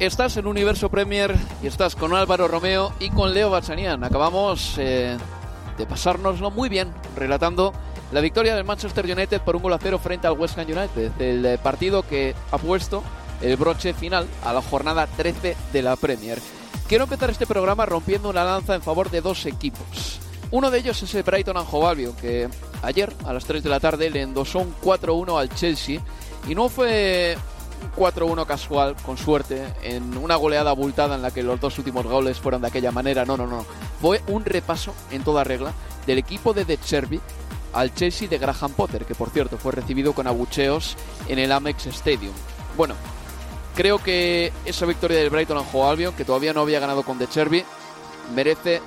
Estás 0.00 0.36
en 0.36 0.46
Universo 0.48 0.90
Premier 0.90 1.36
y 1.62 1.68
estás 1.68 1.94
con 1.94 2.14
Álvaro 2.14 2.48
Romeo 2.48 2.92
y 2.98 3.10
con 3.10 3.32
Leo 3.32 3.48
Bachanian. 3.50 4.02
Acabamos 4.02 4.74
eh, 4.76 5.16
de 5.78 5.86
pasárnoslo 5.86 6.50
muy 6.50 6.68
bien 6.68 6.92
relatando 7.16 7.72
la 8.10 8.20
victoria 8.20 8.56
del 8.56 8.64
Manchester 8.64 9.04
United 9.04 9.40
por 9.42 9.54
un 9.54 9.62
gol 9.62 9.72
a 9.72 9.78
cero 9.78 10.00
frente 10.00 10.26
al 10.26 10.38
West 10.38 10.58
Ham 10.58 10.66
United, 10.66 11.12
el 11.20 11.46
eh, 11.46 11.58
partido 11.58 12.02
que 12.02 12.34
ha 12.50 12.58
puesto 12.58 13.04
el 13.40 13.56
broche 13.56 13.94
final 13.94 14.26
a 14.42 14.52
la 14.52 14.62
jornada 14.62 15.06
13 15.06 15.56
de 15.72 15.82
la 15.82 15.94
Premier. 15.94 16.40
Quiero 16.88 17.04
empezar 17.04 17.30
este 17.30 17.46
programa 17.46 17.86
rompiendo 17.86 18.28
una 18.28 18.42
lanza 18.42 18.74
en 18.74 18.82
favor 18.82 19.10
de 19.10 19.20
dos 19.20 19.46
equipos. 19.46 20.18
Uno 20.50 20.72
de 20.72 20.80
ellos 20.80 21.00
es 21.04 21.14
el 21.14 21.22
Brighton 21.22 21.56
Albion, 21.56 22.14
que 22.16 22.48
ayer 22.82 23.12
a 23.24 23.32
las 23.32 23.44
3 23.44 23.62
de 23.62 23.70
la 23.70 23.80
tarde 23.80 24.10
le 24.10 24.22
endosó 24.22 24.58
un 24.58 24.74
4-1 24.82 25.38
al 25.38 25.48
Chelsea 25.50 26.00
y 26.48 26.54
no 26.54 26.68
fue 26.68 27.36
4-1 27.92 28.46
casual, 28.46 28.96
con 29.04 29.16
suerte, 29.16 29.66
en 29.82 30.16
una 30.16 30.36
goleada 30.36 30.70
abultada 30.70 31.14
en 31.14 31.22
la 31.22 31.30
que 31.30 31.42
los 31.42 31.60
dos 31.60 31.78
últimos 31.78 32.06
goles 32.06 32.40
fueron 32.40 32.62
de 32.62 32.68
aquella 32.68 32.92
manera. 32.92 33.24
No, 33.24 33.36
no, 33.36 33.46
no. 33.46 33.64
Fue 34.00 34.22
un 34.28 34.44
repaso 34.44 34.94
en 35.10 35.22
toda 35.24 35.44
regla 35.44 35.72
del 36.06 36.18
equipo 36.18 36.52
de 36.52 36.64
De 36.64 36.78
Cherby 36.78 37.20
al 37.72 37.94
Chelsea 37.94 38.28
de 38.28 38.38
Graham 38.38 38.72
Potter, 38.72 39.04
que 39.04 39.14
por 39.14 39.30
cierto 39.30 39.58
fue 39.58 39.72
recibido 39.72 40.12
con 40.12 40.26
abucheos 40.26 40.96
en 41.28 41.38
el 41.38 41.50
Amex 41.52 41.86
Stadium. 41.86 42.34
Bueno, 42.76 42.94
creo 43.74 43.98
que 43.98 44.52
esa 44.64 44.86
victoria 44.86 45.18
del 45.18 45.30
Brighton 45.30 45.58
and 45.58 45.66
Hove 45.72 45.90
Albion, 45.90 46.14
que 46.14 46.24
todavía 46.24 46.52
no 46.52 46.60
había 46.60 46.80
ganado 46.80 47.02
con 47.02 47.18
De 47.18 47.28
Cherby, 47.28 47.64
merece 48.34 48.80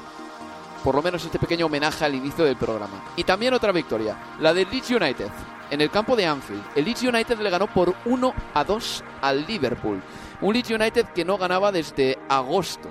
por 0.83 0.95
lo 0.95 1.01
menos 1.01 1.23
este 1.25 1.39
pequeño 1.39 1.65
homenaje 1.65 2.05
al 2.05 2.15
inicio 2.15 2.45
del 2.45 2.55
programa. 2.55 3.03
Y 3.17 3.23
también 3.23 3.53
otra 3.53 3.71
victoria, 3.71 4.17
la 4.39 4.53
de 4.53 4.65
Leeds 4.65 4.91
United, 4.91 5.27
en 5.71 5.81
el 5.81 5.89
campo 5.89 6.15
de 6.15 6.25
Anfield. 6.25 6.63
El 6.75 6.85
Leeds 6.85 7.03
United 7.03 7.39
le 7.39 7.49
ganó 7.49 7.67
por 7.67 7.95
1 8.05 8.33
a 8.53 8.63
2 8.63 9.03
al 9.21 9.45
Liverpool. 9.45 10.01
Un 10.41 10.53
Leeds 10.53 10.71
United 10.71 11.05
que 11.07 11.25
no 11.25 11.37
ganaba 11.37 11.71
desde 11.71 12.17
agosto. 12.29 12.89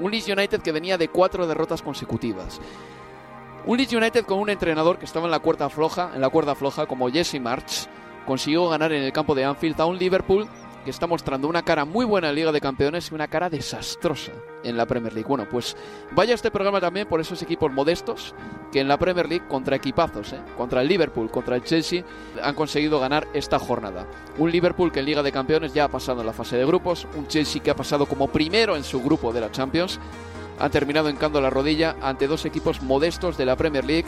Un 0.00 0.10
Leeds 0.10 0.28
United 0.28 0.62
que 0.62 0.72
venía 0.72 0.98
de 0.98 1.08
cuatro 1.08 1.46
derrotas 1.46 1.82
consecutivas. 1.82 2.60
Un 3.64 3.78
Leeds 3.78 3.92
United 3.92 4.24
con 4.24 4.38
un 4.38 4.50
entrenador 4.50 4.98
que 4.98 5.06
estaba 5.06 5.26
en 5.26 5.30
la 5.30 5.40
cuerda 5.40 5.68
floja, 5.68 6.10
en 6.14 6.20
la 6.20 6.28
cuerda 6.28 6.54
floja 6.54 6.86
como 6.86 7.10
Jesse 7.10 7.40
March, 7.40 7.88
consiguió 8.26 8.68
ganar 8.68 8.92
en 8.92 9.02
el 9.02 9.12
campo 9.12 9.34
de 9.34 9.44
Anfield 9.44 9.80
a 9.80 9.86
un 9.86 9.98
Liverpool 9.98 10.48
que 10.86 10.92
está 10.92 11.08
mostrando 11.08 11.48
una 11.48 11.62
cara 11.62 11.84
muy 11.84 12.04
buena 12.04 12.28
en 12.28 12.36
Liga 12.36 12.52
de 12.52 12.60
Campeones 12.60 13.10
y 13.10 13.14
una 13.14 13.26
cara 13.26 13.50
desastrosa 13.50 14.30
en 14.62 14.76
la 14.76 14.86
Premier 14.86 15.12
League. 15.12 15.28
Bueno, 15.28 15.48
pues 15.50 15.76
vaya 16.12 16.32
este 16.32 16.52
programa 16.52 16.80
también 16.80 17.08
por 17.08 17.20
esos 17.20 17.42
equipos 17.42 17.72
modestos 17.72 18.36
que 18.70 18.78
en 18.78 18.86
la 18.86 18.96
Premier 18.96 19.28
League 19.28 19.48
contra 19.48 19.74
equipazos, 19.74 20.32
¿eh? 20.32 20.40
contra 20.56 20.82
el 20.82 20.88
Liverpool, 20.88 21.28
contra 21.28 21.56
el 21.56 21.64
Chelsea, 21.64 22.04
han 22.40 22.54
conseguido 22.54 23.00
ganar 23.00 23.26
esta 23.34 23.58
jornada. 23.58 24.06
Un 24.38 24.52
Liverpool 24.52 24.92
que 24.92 25.00
en 25.00 25.06
Liga 25.06 25.24
de 25.24 25.32
Campeones 25.32 25.74
ya 25.74 25.84
ha 25.84 25.88
pasado 25.88 26.20
en 26.20 26.26
la 26.26 26.32
fase 26.32 26.56
de 26.56 26.64
grupos, 26.64 27.08
un 27.16 27.26
Chelsea 27.26 27.60
que 27.60 27.72
ha 27.72 27.76
pasado 27.76 28.06
como 28.06 28.28
primero 28.28 28.76
en 28.76 28.84
su 28.84 29.02
grupo 29.02 29.32
de 29.32 29.40
la 29.40 29.50
Champions, 29.50 29.98
han 30.60 30.70
terminado 30.70 31.08
encando 31.08 31.40
la 31.40 31.50
rodilla 31.50 31.96
ante 32.00 32.28
dos 32.28 32.44
equipos 32.44 32.80
modestos 32.80 33.36
de 33.36 33.44
la 33.44 33.56
Premier 33.56 33.84
League 33.84 34.06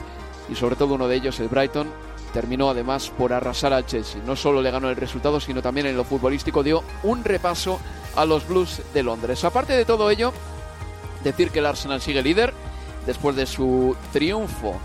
y 0.49 0.55
sobre 0.55 0.77
todo 0.77 0.95
uno 0.95 1.09
de 1.09 1.16
ellos, 1.16 1.41
el 1.41 1.49
Brighton, 1.49 1.89
terminó 2.33 2.71
además 2.71 3.11
por 3.16 3.33
arrasar 3.33 3.72
al 3.72 3.87
Chelsea. 3.87 4.21
No 4.25 4.37
solo 4.37 4.62
le 4.62 4.71
ganó 4.71 4.91
el 4.91 4.97
resultado, 4.97 5.41
sino 5.41 5.62
también 5.62 5.87
en 5.87 5.97
lo 5.97 6.05
futbolístico 6.05 6.62
dio 6.62 6.83
un 7.03 7.25
repaso 7.25 7.81
a 8.16 8.25
los 8.25 8.47
Blues 8.47 8.83
de 8.94 9.03
Londres. 9.03 9.44
Aparte 9.44 9.75
de 9.75 9.84
todo 9.84 10.11
ello, 10.11 10.33
decir 11.25 11.50
que 11.50 11.61
el 11.61 11.66
Arsenal 11.66 12.00
sigue 12.00 12.22
líder 12.22 12.53
después 13.06 13.37
de 13.37 13.47
su 13.47 13.97
triunfo 14.12 14.78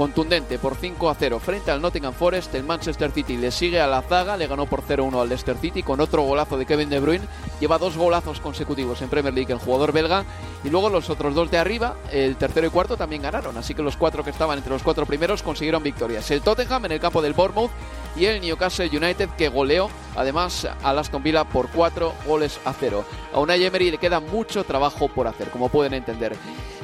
contundente 0.00 0.58
por 0.58 0.76
5 0.76 1.10
a 1.10 1.14
0 1.14 1.38
frente 1.40 1.70
al 1.70 1.82
Nottingham 1.82 2.14
Forest. 2.14 2.54
El 2.54 2.64
Manchester 2.64 3.10
City 3.10 3.36
le 3.36 3.50
sigue 3.50 3.82
a 3.82 3.86
la 3.86 4.00
zaga, 4.00 4.38
le 4.38 4.46
ganó 4.46 4.64
por 4.64 4.82
0-1 4.82 5.20
al 5.20 5.28
Leicester 5.28 5.58
City 5.58 5.82
con 5.82 6.00
otro 6.00 6.22
golazo 6.22 6.56
de 6.56 6.64
Kevin 6.64 6.88
De 6.88 7.00
Bruyne. 7.00 7.26
Lleva 7.60 7.76
dos 7.76 7.98
golazos 7.98 8.40
consecutivos 8.40 9.02
en 9.02 9.10
Premier 9.10 9.34
League 9.34 9.52
el 9.52 9.58
jugador 9.58 9.92
belga. 9.92 10.24
Y 10.64 10.70
luego 10.70 10.88
los 10.88 11.10
otros 11.10 11.34
dos 11.34 11.50
de 11.50 11.58
arriba, 11.58 11.96
el 12.10 12.36
tercero 12.36 12.66
y 12.66 12.70
cuarto, 12.70 12.96
también 12.96 13.20
ganaron. 13.20 13.58
Así 13.58 13.74
que 13.74 13.82
los 13.82 13.98
cuatro 13.98 14.24
que 14.24 14.30
estaban 14.30 14.56
entre 14.56 14.72
los 14.72 14.82
cuatro 14.82 15.04
primeros 15.04 15.42
consiguieron 15.42 15.82
victorias. 15.82 16.30
El 16.30 16.40
Tottenham 16.40 16.86
en 16.86 16.92
el 16.92 17.00
campo 17.00 17.20
del 17.20 17.34
Bournemouth 17.34 17.70
y 18.16 18.24
el 18.24 18.40
Newcastle 18.40 18.88
United 18.88 19.28
que 19.36 19.50
goleó 19.50 19.90
además 20.16 20.66
a 20.82 20.90
Aston 20.92 21.22
Villa 21.22 21.44
por 21.44 21.68
4 21.68 22.14
goles 22.26 22.58
a 22.64 22.72
0. 22.72 23.04
A 23.34 23.38
Unai 23.38 23.62
Emery 23.62 23.90
le 23.90 23.98
queda 23.98 24.20
mucho 24.20 24.64
trabajo 24.64 25.08
por 25.08 25.26
hacer, 25.26 25.50
como 25.50 25.68
pueden 25.68 25.92
entender. 25.92 26.36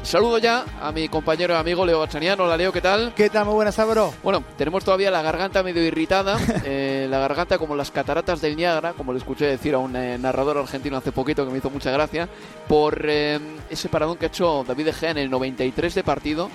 Saludo 0.06 0.38
ya 0.38 0.64
a 0.80 0.92
mi 0.92 1.08
compañero 1.08 1.54
y 1.54 1.56
amigo 1.56 1.84
Leo 1.84 1.98
Bachaniano. 1.98 2.44
Hola 2.44 2.56
Leo, 2.56 2.70
¿qué 2.70 2.80
tal? 2.80 3.12
¿Qué 3.12 3.28
tal? 3.28 3.44
Muy 3.44 3.54
buenas, 3.54 3.76
Álvaro. 3.80 4.14
Bueno, 4.22 4.44
tenemos 4.56 4.84
todavía 4.84 5.10
la 5.10 5.20
garganta 5.20 5.64
medio 5.64 5.82
irritada, 5.82 6.38
eh, 6.64 7.08
la 7.10 7.18
garganta 7.18 7.58
como 7.58 7.74
las 7.74 7.90
cataratas 7.90 8.40
del 8.40 8.54
Niágara, 8.54 8.92
como 8.92 9.12
le 9.12 9.18
escuché 9.18 9.46
decir 9.46 9.74
a 9.74 9.78
un 9.78 9.96
eh, 9.96 10.16
narrador 10.16 10.58
argentino 10.58 10.96
hace 10.96 11.10
poquito 11.10 11.44
que 11.44 11.50
me 11.50 11.58
hizo 11.58 11.70
mucha 11.70 11.90
gracia, 11.90 12.28
por 12.68 13.04
eh, 13.04 13.40
ese 13.68 13.88
paradón 13.88 14.16
que 14.16 14.26
ha 14.26 14.28
hecho 14.28 14.62
David 14.64 14.84
De 14.84 14.92
Gea 14.92 15.10
en 15.10 15.18
el 15.18 15.28
93 15.28 15.96
de 15.96 16.04
partido, 16.04 16.50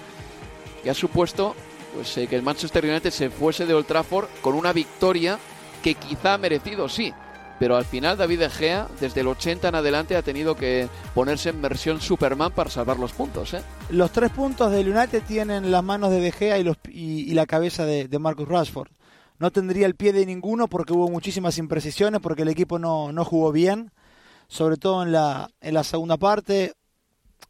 que 0.82 0.90
ha 0.90 0.94
supuesto 0.94 1.54
pues, 1.94 2.14
que 2.14 2.36
el 2.38 2.44
Manchester 2.44 2.86
United 2.86 3.12
se 3.12 3.30
fuese 3.30 3.66
de 3.66 3.74
Old 3.74 3.86
Trafford 3.86 4.30
con 4.40 4.56
una 4.56 4.72
victoria 4.72 5.38
que 5.84 5.96
quizá 5.96 6.36
ha 6.36 6.38
merecido, 6.38 6.88
sí, 6.88 7.14
pero 7.62 7.78
al 7.78 7.86
final 7.86 8.18
David 8.18 8.40
De 8.40 8.50
Gea, 8.50 8.88
desde 9.00 9.22
el 9.22 9.28
80 9.28 9.68
en 9.68 9.76
adelante, 9.76 10.16
ha 10.16 10.24
tenido 10.24 10.56
que 10.56 10.90
ponerse 11.14 11.50
en 11.50 11.62
versión 11.62 12.02
Superman 12.02 12.52
para 12.52 12.72
salvar 12.72 12.98
los 12.98 13.14
puntos. 13.14 13.54
¿eh? 13.54 13.62
Los 13.92 14.12
tres 14.12 14.32
puntos 14.32 14.72
del 14.72 14.90
United 14.90 15.22
tienen 15.28 15.70
las 15.70 15.84
manos 15.84 16.10
de 16.10 16.22
De 16.22 16.32
Gea 16.32 16.58
y, 16.58 16.64
los, 16.64 16.78
y, 16.90 17.32
la 17.36 17.46
cabeza 17.46 17.86
de, 17.86 18.08
de, 18.08 18.18
Marcus 18.18 18.48
Rashford. 18.48 18.90
No 19.38 19.52
tendría 19.52 19.86
el 19.86 19.94
pie 19.94 20.12
de 20.12 20.26
ninguno 20.26 20.68
porque 20.68 20.94
hubo 20.94 21.08
muchísimas 21.08 21.60
imprecisiones, 21.60 22.20
porque 22.20 22.42
el 22.42 22.48
equipo 22.48 22.80
no, 22.80 23.12
no 23.12 23.24
jugó 23.26 23.52
bien, 23.52 23.92
sobre 24.48 24.78
todo 24.78 25.04
en 25.04 25.12
la, 25.12 25.52
en 25.62 25.76
la 25.76 25.84
segunda 25.84 26.18
parte. 26.18 26.74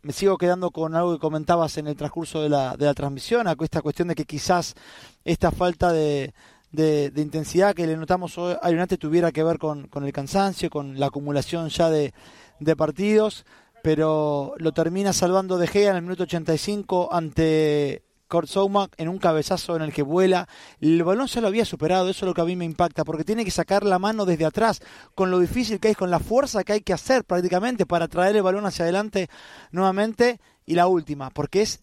Me 0.02 0.12
sigo 0.12 0.38
quedando 0.38 0.72
con 0.72 0.94
algo 0.94 1.14
que 1.14 1.22
comentabas 1.22 1.78
en 1.78 1.88
el 1.88 1.96
transcurso 1.96 2.42
de 2.42 2.50
la, 2.50 2.76
de 2.76 2.86
la 2.86 2.94
transmisión, 2.94 3.48
esta 3.48 3.82
cuestión 3.82 4.10
de 4.10 4.16
que 4.16 4.26
quizás 4.26 4.76
esta 5.24 5.52
falta 5.52 5.94
de, 5.94 6.34
de, 6.72 7.12
intensidad 7.16 7.74
que 7.74 7.88
le 7.88 7.98
notamos 7.98 8.38
hoy 8.38 8.56
a 8.62 8.70
United 8.70 8.98
tuviera 8.98 9.32
que 9.32 9.44
ver 9.44 9.58
con, 9.58 9.88
con 9.88 10.04
el 10.04 10.14
cansancio, 10.14 10.70
con 10.70 11.00
la 11.00 11.08
acumulación 11.08 11.70
ya 11.70 11.90
de, 11.90 12.14
de, 12.60 12.76
partidos, 12.76 13.46
pero 13.84 14.54
lo 14.58 14.72
termina 14.72 15.14
salvando 15.14 15.58
De 15.58 15.68
Gea 15.68 15.92
en 15.92 15.98
el 15.98 16.02
minuto 16.04 16.24
85 16.24 17.10
ante 17.12 18.04
Kurt 18.32 18.48
Souma 18.48 18.90
en 18.98 19.10
un 19.10 19.18
cabezazo 19.18 19.76
en 19.76 19.82
el 19.82 19.92
que 19.92 20.04
vuela. 20.04 20.48
El 20.80 21.04
balón 21.04 21.28
se 21.28 21.42
lo 21.42 21.48
había 21.48 21.66
superado, 21.66 22.10
eso 22.10 22.26
es 22.26 22.28
lo 22.28 22.34
que 22.34 22.42
a 22.42 22.46
mí 22.46 22.56
me 22.56 22.66
impacta, 22.66 23.04
porque 23.04 23.26
tiene 23.26 23.44
que 23.44 23.52
sacar 23.52 23.84
la 23.84 24.00
mano 24.00 24.26
desde 24.26 24.46
atrás, 24.46 24.82
con 25.14 25.30
lo 25.30 25.40
difícil 25.40 25.80
que 25.80 25.90
es, 25.90 25.98
con 25.98 26.10
la 26.10 26.20
fuerza 26.20 26.64
que 26.64 26.74
hay 26.74 26.82
que 26.82 26.94
hacer 26.94 27.26
prácticamente 27.26 27.86
para 27.86 28.08
traer 28.08 28.38
el 28.38 28.44
balón 28.44 28.66
hacia 28.66 28.84
adelante 28.84 29.30
nuevamente. 29.72 30.40
Y 30.66 30.76
la 30.76 30.88
última, 30.88 31.30
porque 31.32 31.64
es 31.64 31.82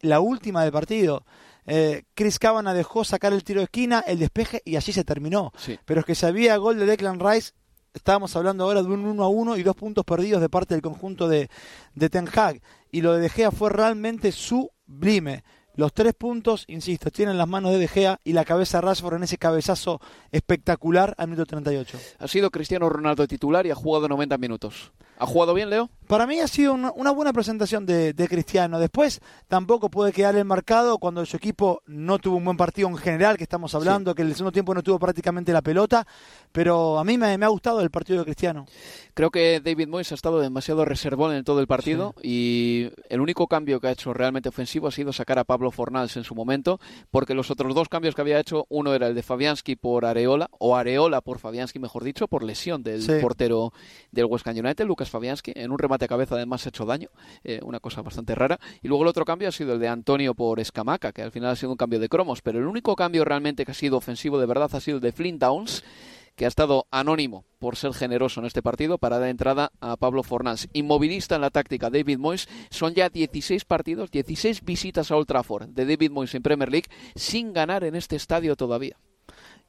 la 0.00 0.18
última 0.18 0.62
del 0.62 0.72
partido. 0.72 1.24
Eh, 1.66 2.04
Chris 2.14 2.38
Cabana 2.38 2.74
dejó 2.74 3.04
sacar 3.04 3.32
el 3.32 3.44
tiro 3.44 3.60
de 3.60 3.64
esquina, 3.64 4.04
el 4.06 4.18
despeje 4.18 4.62
y 4.64 4.76
así 4.76 4.92
se 4.92 5.04
terminó. 5.04 5.52
Sí. 5.56 5.78
Pero 5.84 6.00
es 6.00 6.06
que 6.06 6.14
si 6.14 6.26
había 6.26 6.56
gol 6.56 6.78
de 6.78 6.86
Declan 6.86 7.20
Rice, 7.20 7.52
estábamos 7.94 8.34
hablando 8.36 8.64
ahora 8.64 8.82
de 8.82 8.88
un 8.88 9.06
1 9.06 9.22
a 9.22 9.28
1 9.28 9.56
y 9.56 9.62
dos 9.62 9.76
puntos 9.76 10.04
perdidos 10.04 10.40
de 10.40 10.48
parte 10.48 10.74
del 10.74 10.82
conjunto 10.82 11.28
de, 11.28 11.48
de 11.94 12.10
Ten 12.10 12.28
Hag. 12.34 12.60
Y 12.90 13.00
lo 13.00 13.14
de 13.14 13.20
De 13.20 13.28
Gea 13.28 13.50
fue 13.50 13.70
realmente 13.70 14.32
sublime. 14.32 15.44
Los 15.76 15.92
tres 15.92 16.14
puntos, 16.14 16.64
insisto, 16.68 17.10
tienen 17.10 17.36
las 17.36 17.48
manos 17.48 17.72
de 17.72 17.78
De 17.78 17.88
Gea 17.88 18.20
y 18.22 18.32
la 18.32 18.44
cabeza 18.44 18.78
de 18.78 18.82
Rashford 18.82 19.16
en 19.16 19.24
ese 19.24 19.38
cabezazo 19.38 20.00
espectacular 20.30 21.14
al 21.18 21.28
minuto 21.28 21.46
38. 21.46 21.98
Ha 22.18 22.28
sido 22.28 22.50
Cristiano 22.50 22.88
Ronaldo 22.88 23.26
titular 23.26 23.66
y 23.66 23.70
ha 23.70 23.74
jugado 23.74 24.06
90 24.06 24.38
minutos. 24.38 24.92
¿Ha 25.18 25.26
jugado 25.26 25.54
bien, 25.54 25.70
Leo? 25.70 25.90
Para 26.06 26.26
mí 26.26 26.38
ha 26.40 26.48
sido 26.48 26.74
una, 26.74 26.92
una 26.92 27.12
buena 27.12 27.32
presentación 27.32 27.86
de, 27.86 28.12
de, 28.12 28.28
Cristiano. 28.28 28.78
Después 28.78 29.20
tampoco 29.48 29.88
puede 29.88 30.12
quedar 30.12 30.36
el 30.36 30.44
marcado 30.44 30.98
cuando 30.98 31.24
su 31.24 31.36
equipo 31.36 31.82
no 31.86 32.18
tuvo 32.18 32.36
un 32.36 32.44
buen 32.44 32.58
partido 32.58 32.88
en 32.88 32.96
general, 32.98 33.38
que 33.38 33.44
estamos 33.44 33.74
hablando, 33.74 34.10
sí. 34.10 34.16
que 34.16 34.22
en 34.22 34.28
el 34.28 34.34
segundo 34.34 34.52
tiempo 34.52 34.74
no 34.74 34.82
tuvo 34.82 34.98
prácticamente 34.98 35.52
la 35.52 35.62
pelota, 35.62 36.06
pero 36.52 36.98
a 36.98 37.04
mí 37.04 37.16
me, 37.16 37.38
me, 37.38 37.46
ha 37.46 37.48
gustado 37.48 37.80
el 37.80 37.90
partido 37.90 38.18
de 38.18 38.24
Cristiano. 38.26 38.66
Creo 39.14 39.30
que 39.30 39.60
David 39.64 39.88
Moyes 39.88 40.12
ha 40.12 40.14
estado 40.14 40.40
demasiado 40.40 40.84
reservón 40.84 41.34
en 41.34 41.42
todo 41.42 41.60
el 41.60 41.66
partido 41.66 42.14
sí. 42.20 42.28
y 42.28 42.90
el 43.08 43.22
único 43.22 43.46
cambio 43.46 43.80
que 43.80 43.86
ha 43.86 43.92
hecho 43.92 44.12
realmente 44.12 44.50
ofensivo 44.50 44.88
ha 44.88 44.92
sido 44.92 45.12
sacar 45.12 45.38
a 45.38 45.44
Pablo 45.44 45.70
Fornals 45.70 46.18
en 46.18 46.24
su 46.24 46.34
momento, 46.34 46.80
porque 47.10 47.32
los 47.32 47.50
otros 47.50 47.74
dos 47.74 47.88
cambios 47.88 48.14
que 48.14 48.20
había 48.20 48.38
hecho, 48.38 48.66
uno 48.68 48.92
era 48.94 49.06
el 49.06 49.14
de 49.14 49.22
Fabianski 49.22 49.76
por 49.76 50.04
Areola, 50.04 50.50
o 50.58 50.76
Areola 50.76 51.22
por 51.22 51.38
Fabianski, 51.38 51.78
mejor 51.78 52.04
dicho, 52.04 52.28
por 52.28 52.42
lesión 52.42 52.82
del 52.82 53.02
sí. 53.02 53.12
portero 53.22 53.72
del 54.12 54.26
West 54.26 54.46
Ham 54.46 54.58
United, 54.58 54.84
Lucas 54.84 55.03
Fabianski, 55.10 55.52
en 55.54 55.70
un 55.70 55.78
remate 55.78 56.04
a 56.04 56.08
cabeza 56.08 56.34
además 56.34 56.64
ha 56.66 56.68
hecho 56.68 56.84
daño, 56.84 57.08
eh, 57.42 57.60
una 57.62 57.80
cosa 57.80 58.02
bastante 58.02 58.34
rara. 58.34 58.58
Y 58.82 58.88
luego 58.88 59.04
el 59.04 59.08
otro 59.08 59.24
cambio 59.24 59.48
ha 59.48 59.52
sido 59.52 59.74
el 59.74 59.80
de 59.80 59.88
Antonio 59.88 60.34
por 60.34 60.60
Escamaca, 60.60 61.12
que 61.12 61.22
al 61.22 61.32
final 61.32 61.50
ha 61.50 61.56
sido 61.56 61.72
un 61.72 61.76
cambio 61.76 61.98
de 61.98 62.08
cromos, 62.08 62.42
pero 62.42 62.58
el 62.58 62.66
único 62.66 62.96
cambio 62.96 63.24
realmente 63.24 63.64
que 63.64 63.72
ha 63.72 63.74
sido 63.74 63.96
ofensivo 63.96 64.38
de 64.38 64.46
verdad 64.46 64.70
ha 64.72 64.80
sido 64.80 64.96
el 64.96 65.02
de 65.02 65.12
Flint 65.12 65.40
Downs, 65.40 65.84
que 66.36 66.44
ha 66.44 66.48
estado 66.48 66.86
anónimo 66.90 67.44
por 67.58 67.76
ser 67.76 67.92
generoso 67.94 68.40
en 68.40 68.46
este 68.46 68.62
partido 68.62 68.98
para 68.98 69.18
dar 69.18 69.28
entrada 69.28 69.70
a 69.80 69.96
Pablo 69.96 70.22
Fornals. 70.22 70.68
Inmovilista 70.72 71.36
en 71.36 71.42
la 71.42 71.50
táctica 71.50 71.90
David 71.90 72.18
Moyes. 72.18 72.48
Son 72.70 72.92
ya 72.92 73.08
16 73.08 73.64
partidos, 73.64 74.10
16 74.10 74.64
visitas 74.64 75.10
a 75.10 75.16
Old 75.16 75.26
Trafford 75.26 75.68
de 75.68 75.86
David 75.86 76.10
Moyes 76.10 76.34
en 76.34 76.42
Premier 76.42 76.70
League 76.70 76.88
sin 77.14 77.52
ganar 77.52 77.84
en 77.84 77.94
este 77.94 78.16
estadio 78.16 78.56
todavía. 78.56 78.96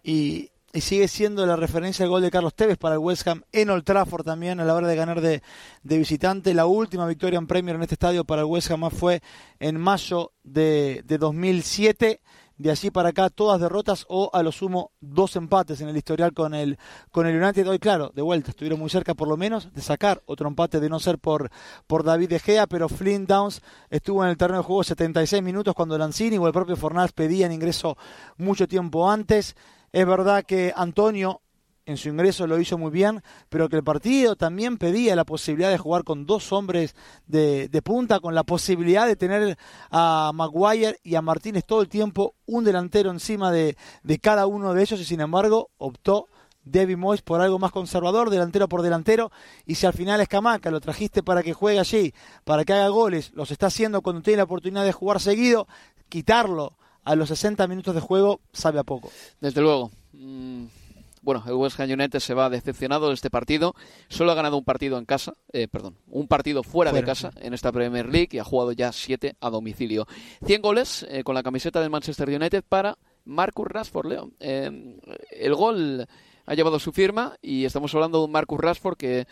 Y, 0.03 0.49
y 0.75 0.81
sigue 0.81 1.07
siendo 1.07 1.45
la 1.45 1.55
referencia 1.55 2.03
el 2.03 2.09
gol 2.09 2.21
de 2.21 2.29
Carlos 2.29 2.53
Tevez 2.53 2.77
para 2.77 2.95
el 2.95 2.99
West 2.99 3.25
Ham 3.27 3.43
en 3.53 3.69
Old 3.69 3.85
Trafford 3.85 4.25
también 4.25 4.59
a 4.59 4.65
la 4.65 4.75
hora 4.75 4.89
de 4.89 4.95
ganar 4.97 5.21
de, 5.21 5.41
de 5.83 5.97
visitante. 5.97 6.53
La 6.53 6.65
última 6.65 7.07
victoria 7.07 7.39
en 7.39 7.47
Premier 7.47 7.77
en 7.77 7.83
este 7.83 7.95
estadio 7.95 8.25
para 8.25 8.41
el 8.41 8.47
West 8.47 8.69
Ham 8.71 8.91
fue 8.91 9.21
en 9.59 9.79
mayo 9.79 10.33
de, 10.43 11.01
de 11.05 11.17
2007 11.17 12.19
de 12.57 12.71
allí 12.71 12.89
para 12.89 13.09
acá 13.09 13.29
todas 13.29 13.59
derrotas 13.59 14.05
o 14.09 14.29
a 14.33 14.41
lo 14.43 14.51
sumo 14.51 14.91
dos 15.01 15.35
empates 15.35 15.81
en 15.81 15.89
el 15.89 15.97
historial 15.97 16.33
con 16.33 16.53
el 16.53 16.77
con 17.11 17.25
el 17.25 17.41
United. 17.41 17.67
Hoy 17.69 17.79
claro 17.79 18.11
de 18.13 18.21
vuelta 18.21 18.51
estuvieron 18.51 18.79
muy 18.79 18.89
cerca 18.89 19.13
por 19.13 19.29
lo 19.29 19.37
menos 19.37 19.73
de 19.73 19.81
sacar 19.81 20.21
otro 20.25 20.47
empate 20.49 20.81
de 20.81 20.89
no 20.89 20.99
ser 20.99 21.19
por 21.19 21.51
por 21.87 22.03
David 22.03 22.29
De 22.29 22.39
Gea 22.39 22.67
pero 22.67 22.89
Flynn 22.89 23.25
Downs 23.25 23.61
estuvo 23.89 24.23
en 24.23 24.29
el 24.29 24.37
terreno 24.37 24.59
de 24.59 24.65
juego 24.65 24.83
76 24.83 25.41
minutos 25.41 25.73
cuando 25.73 25.97
Lanzini 25.97 26.37
o 26.37 26.47
el 26.47 26.53
propio 26.53 26.75
Fornals 26.75 27.13
pedían 27.13 27.53
ingreso 27.53 27.97
mucho 28.37 28.67
tiempo 28.67 29.09
antes 29.09 29.55
es 29.95 30.05
verdad 30.05 30.43
que 30.43 30.73
Antonio 30.75 31.39
en 31.85 31.95
su 31.95 32.09
ingreso 32.09 32.47
lo 32.47 32.59
hizo 32.59 32.77
muy 32.77 32.91
bien, 32.91 33.23
pero 33.47 33.69
que 33.69 33.77
el 33.77 33.83
partido 33.83 34.35
también 34.35 34.77
pedía 34.77 35.15
la 35.15 35.23
posibilidad 35.23 35.69
de 35.69 35.77
jugar 35.77 36.03
con 36.03 36.25
dos 36.25 36.51
hombres 36.51 36.95
de, 37.27 37.69
punta, 37.81 38.19
con 38.19 38.35
la 38.35 38.43
posibilidad 38.43 39.07
de 39.07 39.15
tener 39.15 39.57
a 39.91 40.31
Maguire 40.33 40.99
y 41.01 41.15
a 41.15 41.21
Martínez 41.21 41.63
todo 41.63 41.81
el 41.81 41.87
tiempo, 41.87 42.35
un 42.45 42.65
delantero 42.65 43.09
encima 43.09 43.53
de, 43.53 43.77
cada 44.21 44.47
uno 44.47 44.73
de 44.73 44.81
ellos, 44.81 44.99
y 44.99 45.05
sin 45.05 45.21
embargo 45.21 45.69
optó 45.77 46.27
David 46.65 46.97
Moyes 46.97 47.21
por 47.21 47.39
algo 47.39 47.57
más 47.57 47.71
conservador, 47.71 48.29
delantero 48.29 48.67
por 48.67 48.81
delantero, 48.81 49.31
y 49.65 49.75
si 49.75 49.85
al 49.85 49.93
final 49.93 50.19
es 50.19 50.27
Camaca, 50.27 50.71
lo 50.71 50.81
trajiste 50.81 51.23
para 51.23 51.41
que 51.41 51.53
juegue 51.53 51.79
allí, 51.79 52.13
para 52.43 52.65
que 52.65 52.73
haga 52.73 52.89
goles, 52.89 53.31
los 53.33 53.49
está 53.49 53.67
haciendo 53.67 54.01
cuando 54.01 54.21
tiene 54.21 54.37
la 54.37 54.43
oportunidad 54.43 54.83
de 54.83 54.91
jugar 54.91 55.21
seguido, 55.21 55.69
quitarlo 56.09 56.75
a 57.05 57.15
los 57.15 57.29
60 57.29 57.65
minutos 57.67 57.95
de 57.95 58.01
juego 58.01 58.41
sabe 58.51 58.79
a 58.79 58.83
poco. 58.83 59.09
Desde 59.39 59.61
luego. 59.61 59.91
Mm 60.11 60.65
bueno, 61.25 61.43
el 61.47 61.53
West 61.53 61.79
Ham 61.79 61.89
United 61.89 62.19
se 62.19 62.35
va 62.35 62.51
decepcionado 62.51 63.07
de 63.07 63.15
este 63.15 63.31
partido. 63.31 63.73
Solo 64.09 64.31
ha 64.31 64.35
ganado 64.35 64.57
un 64.57 64.63
partido 64.63 64.99
en 64.99 65.05
casa, 65.05 65.33
eh, 65.51 65.67
perdón, 65.67 65.97
un 66.07 66.27
partido 66.27 66.61
fuera, 66.61 66.91
fuera, 66.91 67.01
de 67.01 67.03
casa 67.03 67.31
en 67.41 67.55
esta 67.55 67.71
Premier 67.71 68.07
League 68.07 68.29
y 68.33 68.37
ha 68.37 68.43
jugado 68.43 68.71
ya 68.73 68.91
siete 68.91 69.35
a 69.41 69.49
domicilio. 69.49 70.05
100 70.45 70.61
goles 70.61 71.03
eh, 71.09 71.23
con 71.23 71.33
la 71.33 71.41
camiseta 71.41 71.81
del 71.81 71.89
Manchester 71.89 72.29
United 72.29 72.63
para 72.69 72.99
Marcus 73.23 73.67
Rashford, 73.67 74.05
Leo. 74.05 74.31
Eh, 74.39 74.99
el 75.31 75.55
gol 75.55 76.05
ha 76.45 76.53
llevado 76.53 76.77
su 76.77 76.91
firma 76.91 77.35
y 77.41 77.65
estamos 77.65 77.91
hablando 77.95 78.19
de 78.19 78.25
un 78.25 78.31
Marcus 78.31 78.59
Rashford 78.59 78.95
que 78.95 79.27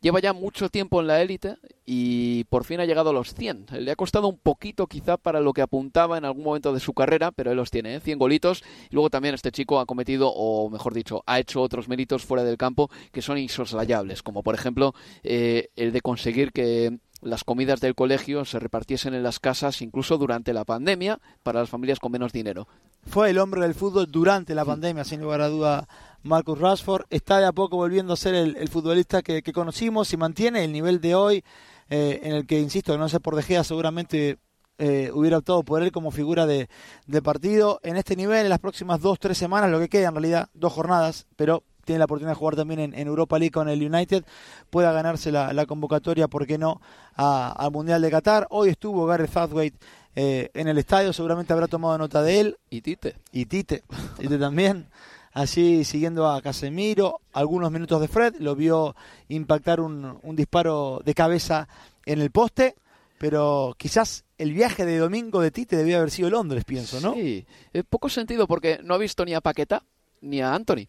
lleva 0.00 0.20
ya 0.20 0.32
mucho 0.32 0.68
tiempo 0.68 1.00
en 1.00 1.06
la 1.06 1.20
élite 1.20 1.56
y 1.86 2.44
por 2.44 2.64
fin 2.64 2.80
ha 2.80 2.84
llegado 2.84 3.10
a 3.10 3.12
los 3.12 3.34
100. 3.34 3.66
Le 3.80 3.90
ha 3.90 3.96
costado 3.96 4.28
un 4.28 4.38
poquito 4.38 4.86
quizá 4.86 5.16
para 5.16 5.40
lo 5.40 5.52
que 5.52 5.62
apuntaba 5.62 6.18
en 6.18 6.24
algún 6.24 6.44
momento 6.44 6.72
de 6.72 6.80
su 6.80 6.92
carrera, 6.92 7.30
pero 7.32 7.50
él 7.50 7.56
los 7.56 7.70
tiene, 7.70 7.96
¿eh? 7.96 8.00
100 8.00 8.18
golitos. 8.18 8.62
Y 8.90 8.94
luego 8.94 9.10
también 9.10 9.34
este 9.34 9.52
chico 9.52 9.80
ha 9.80 9.86
cometido, 9.86 10.30
o 10.34 10.70
mejor 10.70 10.94
dicho, 10.94 11.22
ha 11.26 11.38
hecho 11.38 11.62
otros 11.62 11.88
méritos 11.88 12.24
fuera 12.24 12.44
del 12.44 12.56
campo 12.56 12.90
que 13.12 13.22
son 13.22 13.38
insoslayables, 13.38 14.22
como 14.22 14.42
por 14.42 14.54
ejemplo 14.54 14.94
eh, 15.22 15.68
el 15.76 15.92
de 15.92 16.00
conseguir 16.00 16.52
que 16.52 16.98
las 17.20 17.44
comidas 17.44 17.80
del 17.80 17.94
colegio 17.94 18.44
se 18.44 18.58
repartiesen 18.58 19.14
en 19.14 19.22
las 19.22 19.40
casas 19.40 19.82
incluso 19.82 20.18
durante 20.18 20.52
la 20.52 20.64
pandemia 20.64 21.18
para 21.42 21.60
las 21.60 21.68
familias 21.68 21.98
con 21.98 22.12
menos 22.12 22.32
dinero. 22.32 22.68
Fue 23.06 23.30
el 23.30 23.38
hombre 23.38 23.62
del 23.62 23.74
fútbol 23.74 24.10
durante 24.10 24.54
la 24.54 24.64
pandemia, 24.64 25.04
sin 25.04 25.20
lugar 25.20 25.40
a 25.40 25.48
duda, 25.48 25.88
Marcus 26.22 26.58
Rashford. 26.58 27.06
Está 27.10 27.38
de 27.38 27.46
a 27.46 27.52
poco 27.52 27.76
volviendo 27.76 28.12
a 28.12 28.16
ser 28.16 28.34
el, 28.34 28.56
el 28.56 28.68
futbolista 28.68 29.22
que, 29.22 29.42
que, 29.42 29.52
conocimos 29.52 30.12
y 30.12 30.16
mantiene 30.16 30.64
el 30.64 30.72
nivel 30.72 31.00
de 31.00 31.14
hoy, 31.14 31.44
eh, 31.88 32.20
en 32.22 32.34
el 32.34 32.46
que, 32.46 32.60
insisto, 32.60 32.96
no 32.98 33.08
sé 33.08 33.18
por 33.20 33.34
De 33.34 33.42
Gea, 33.42 33.64
seguramente 33.64 34.38
eh, 34.78 35.10
hubiera 35.12 35.38
optado 35.38 35.64
por 35.64 35.82
él 35.82 35.90
como 35.90 36.10
figura 36.10 36.46
de, 36.46 36.68
de 37.06 37.22
partido. 37.22 37.80
En 37.82 37.96
este 37.96 38.14
nivel, 38.14 38.44
en 38.44 38.50
las 38.50 38.60
próximas 38.60 39.00
dos, 39.00 39.18
tres 39.18 39.38
semanas, 39.38 39.70
lo 39.70 39.80
que 39.80 39.88
queda 39.88 40.08
en 40.08 40.14
realidad, 40.14 40.50
dos 40.54 40.72
jornadas, 40.72 41.26
pero 41.36 41.64
tiene 41.88 42.00
la 42.00 42.04
oportunidad 42.04 42.32
de 42.32 42.38
jugar 42.38 42.54
también 42.54 42.80
en, 42.80 42.94
en, 42.94 43.08
Europa 43.08 43.38
League 43.38 43.50
con 43.50 43.66
el 43.66 43.82
United, 43.82 44.22
pueda 44.68 44.92
ganarse 44.92 45.32
la, 45.32 45.54
la 45.54 45.64
convocatoria, 45.64 46.28
¿por 46.28 46.46
qué 46.46 46.58
no?, 46.58 46.82
al 47.16 47.72
Mundial 47.72 48.02
de 48.02 48.10
Qatar. 48.10 48.46
Hoy 48.50 48.68
estuvo 48.68 49.06
Gareth 49.06 49.32
Southgate 49.32 49.72
eh, 50.14 50.50
en 50.52 50.68
el 50.68 50.76
estadio, 50.76 51.14
seguramente 51.14 51.54
habrá 51.54 51.66
tomado 51.66 51.96
nota 51.96 52.20
de 52.22 52.40
él. 52.40 52.56
Y 52.68 52.82
Tite. 52.82 53.16
Y 53.32 53.46
Tite, 53.46 53.84
Tite 54.18 54.36
también. 54.36 54.90
Así 55.32 55.82
siguiendo 55.84 56.30
a 56.30 56.42
Casemiro, 56.42 57.22
algunos 57.32 57.72
minutos 57.72 58.02
de 58.02 58.08
Fred, 58.08 58.34
lo 58.38 58.54
vio 58.54 58.94
impactar 59.28 59.80
un, 59.80 60.18
un 60.22 60.36
disparo 60.36 61.00
de 61.02 61.14
cabeza 61.14 61.68
en 62.04 62.20
el 62.20 62.30
poste, 62.30 62.74
pero 63.18 63.74
quizás 63.78 64.26
el 64.36 64.52
viaje 64.52 64.84
de 64.84 64.98
domingo 64.98 65.40
de 65.40 65.50
Tite 65.50 65.76
debía 65.76 65.96
haber 65.96 66.10
sido 66.10 66.28
Londres, 66.28 66.64
pienso, 66.66 67.00
¿no? 67.00 67.14
Sí, 67.14 67.46
poco 67.88 68.10
sentido 68.10 68.46
porque 68.46 68.80
no 68.84 68.92
ha 68.92 68.98
visto 68.98 69.24
ni 69.24 69.32
a 69.32 69.40
Paqueta 69.40 69.84
ni 70.20 70.42
a 70.42 70.54
Anthony. 70.54 70.88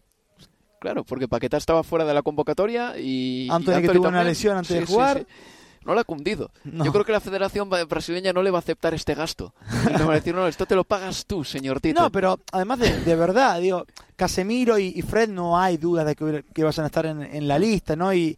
Claro, 0.80 1.04
porque 1.04 1.28
Paquetá 1.28 1.58
estaba 1.58 1.82
fuera 1.82 2.04
de 2.04 2.14
la 2.14 2.22
convocatoria 2.22 2.98
y. 2.98 3.48
Anthony, 3.50 3.72
y 3.72 3.74
Anthony 3.74 3.82
que 3.82 3.88
tuvo 3.88 4.04
también. 4.04 4.14
una 4.14 4.24
lesión 4.24 4.56
antes 4.56 4.74
sí, 4.74 4.80
de 4.80 4.86
jugar. 4.86 5.18
Sí, 5.18 5.26
sí. 5.28 5.56
No 5.84 5.94
le 5.94 6.00
ha 6.00 6.04
cundido. 6.04 6.50
No. 6.64 6.84
Yo 6.84 6.92
creo 6.92 7.06
que 7.06 7.12
la 7.12 7.20
Federación 7.20 7.70
Brasileña 7.70 8.34
no 8.34 8.42
le 8.42 8.50
va 8.50 8.58
a 8.58 8.60
aceptar 8.60 8.92
este 8.92 9.14
gasto. 9.14 9.54
Le 9.86 10.04
va 10.04 10.12
a 10.12 10.16
decir, 10.16 10.34
no, 10.34 10.46
esto 10.46 10.66
te 10.66 10.74
lo 10.74 10.84
pagas 10.84 11.24
tú, 11.24 11.42
señor 11.42 11.80
Tito. 11.80 12.02
No, 12.02 12.12
pero 12.12 12.38
además 12.52 12.80
de, 12.80 13.00
de 13.00 13.16
verdad, 13.16 13.58
digo, 13.60 13.86
Casemiro 14.14 14.78
y, 14.78 14.92
y, 14.94 15.00
Fred 15.00 15.30
no 15.30 15.58
hay 15.58 15.78
dudas 15.78 16.04
de 16.04 16.14
que, 16.14 16.44
que 16.52 16.64
vayan 16.64 16.84
a 16.84 16.86
estar 16.88 17.06
en, 17.06 17.22
en 17.22 17.48
la 17.48 17.58
lista, 17.58 17.96
¿no? 17.96 18.12
Y, 18.12 18.36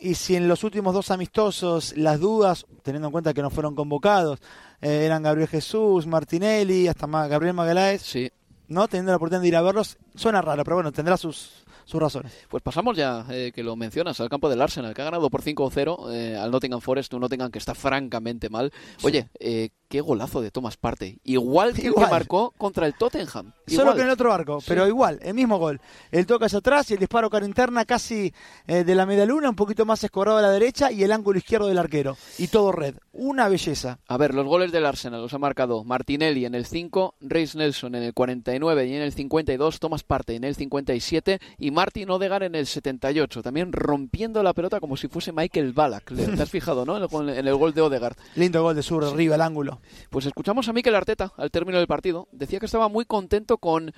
y 0.00 0.14
si 0.14 0.34
en 0.34 0.48
los 0.48 0.64
últimos 0.64 0.94
dos 0.94 1.10
amistosos 1.10 1.96
las 1.96 2.18
dudas, 2.18 2.66
teniendo 2.82 3.08
en 3.08 3.12
cuenta 3.12 3.34
que 3.34 3.42
no 3.42 3.50
fueron 3.50 3.76
convocados, 3.76 4.40
eh, 4.80 5.04
eran 5.04 5.22
Gabriel 5.22 5.48
Jesús, 5.48 6.06
Martinelli, 6.06 6.88
hasta 6.88 7.06
más 7.06 7.28
Gabriel 7.28 7.54
Magaláes, 7.54 8.02
sí. 8.02 8.32
¿no? 8.66 8.88
Teniendo 8.88 9.12
la 9.12 9.16
oportunidad 9.16 9.42
de 9.42 9.48
ir 9.48 9.56
a 9.56 9.62
verlos, 9.62 9.98
suena 10.14 10.40
raro, 10.40 10.64
pero 10.64 10.76
bueno, 10.76 10.90
tendrá 10.90 11.18
sus, 11.18 11.59
sus 11.90 12.00
razones. 12.00 12.32
Pues 12.48 12.62
pasamos 12.62 12.96
ya, 12.96 13.26
eh, 13.30 13.52
que 13.54 13.62
lo 13.62 13.76
mencionas, 13.76 14.20
al 14.20 14.28
campo 14.28 14.48
del 14.48 14.62
Arsenal, 14.62 14.94
que 14.94 15.02
ha 15.02 15.04
ganado 15.04 15.28
por 15.28 15.42
5-0 15.42 16.12
eh, 16.12 16.36
al 16.36 16.50
Nottingham 16.50 16.80
Forest, 16.80 17.12
un 17.14 17.20
Nottingham 17.20 17.50
que 17.50 17.58
está 17.58 17.74
francamente 17.74 18.48
mal. 18.48 18.72
Sí. 18.98 19.06
Oye, 19.06 19.28
eh, 19.38 19.70
qué 19.90 20.00
golazo 20.00 20.40
de 20.40 20.52
Thomas 20.52 20.76
Partey. 20.76 21.18
Igual 21.24 21.74
que 21.74 21.88
el 21.88 21.94
que 21.94 22.00
marcó 22.00 22.54
contra 22.56 22.86
el 22.86 22.94
Tottenham. 22.94 23.52
Solo 23.66 23.94
que 23.94 24.00
en 24.00 24.06
el 24.06 24.12
otro 24.12 24.32
arco, 24.32 24.60
pero 24.66 24.86
igual, 24.86 25.18
el 25.20 25.34
mismo 25.34 25.58
gol. 25.58 25.80
El 26.12 26.26
toque 26.26 26.44
hacia 26.44 26.60
atrás 26.60 26.88
y 26.90 26.94
el 26.94 27.00
disparo 27.00 27.28
cara 27.28 27.44
interna 27.44 27.84
casi 27.84 28.32
eh, 28.68 28.84
de 28.84 28.94
la 28.94 29.04
media 29.04 29.26
luna, 29.26 29.50
un 29.50 29.56
poquito 29.56 29.84
más 29.84 30.02
escorado 30.04 30.38
a 30.38 30.42
la 30.42 30.50
derecha 30.50 30.92
y 30.92 31.02
el 31.02 31.10
ángulo 31.10 31.38
izquierdo 31.38 31.66
del 31.66 31.78
arquero. 31.78 32.16
Y 32.38 32.46
todo 32.46 32.70
red. 32.70 32.94
Una 33.12 33.48
belleza. 33.48 33.98
A 34.06 34.16
ver, 34.16 34.32
los 34.32 34.46
goles 34.46 34.70
del 34.70 34.86
Arsenal 34.86 35.20
los 35.20 35.34
ha 35.34 35.38
marcado 35.38 35.82
Martinelli 35.82 36.44
en 36.44 36.54
el 36.54 36.66
5, 36.66 37.16
Reis 37.20 37.56
Nelson 37.56 37.96
en 37.96 38.04
el 38.04 38.14
49 38.14 38.86
y 38.86 38.94
en 38.94 39.02
el 39.02 39.12
52, 39.12 39.80
Thomas 39.80 40.04
Partey 40.04 40.36
en 40.36 40.44
el 40.44 40.54
57 40.54 41.40
y 41.58 41.70
Martin 41.72 42.10
Odegaard 42.10 42.44
en 42.44 42.54
el 42.54 42.66
78. 42.66 43.42
También 43.42 43.72
rompiendo 43.72 44.40
la 44.44 44.52
pelota 44.52 44.78
como 44.78 44.96
si 44.96 45.08
fuese 45.08 45.32
Michael 45.32 45.72
Ballack. 45.72 46.14
¿Te 46.14 46.40
has 46.40 46.50
fijado, 46.50 46.86
no? 46.86 46.96
En 46.96 47.02
el, 47.02 47.38
en 47.38 47.48
el 47.48 47.56
gol 47.56 47.74
de 47.74 47.80
Odegaard. 47.80 48.16
Lindo 48.36 48.62
gol 48.62 48.76
de 48.76 48.84
sur, 48.84 49.04
arriba, 49.04 49.34
el 49.34 49.40
ángulo. 49.40 49.79
Pues 50.10 50.26
escuchamos 50.26 50.68
a 50.68 50.72
Mikel 50.72 50.94
Arteta 50.94 51.32
al 51.36 51.50
término 51.50 51.78
del 51.78 51.86
partido. 51.86 52.28
Decía 52.32 52.58
que 52.60 52.66
estaba 52.66 52.88
muy 52.88 53.04
contento 53.04 53.58
con. 53.58 53.92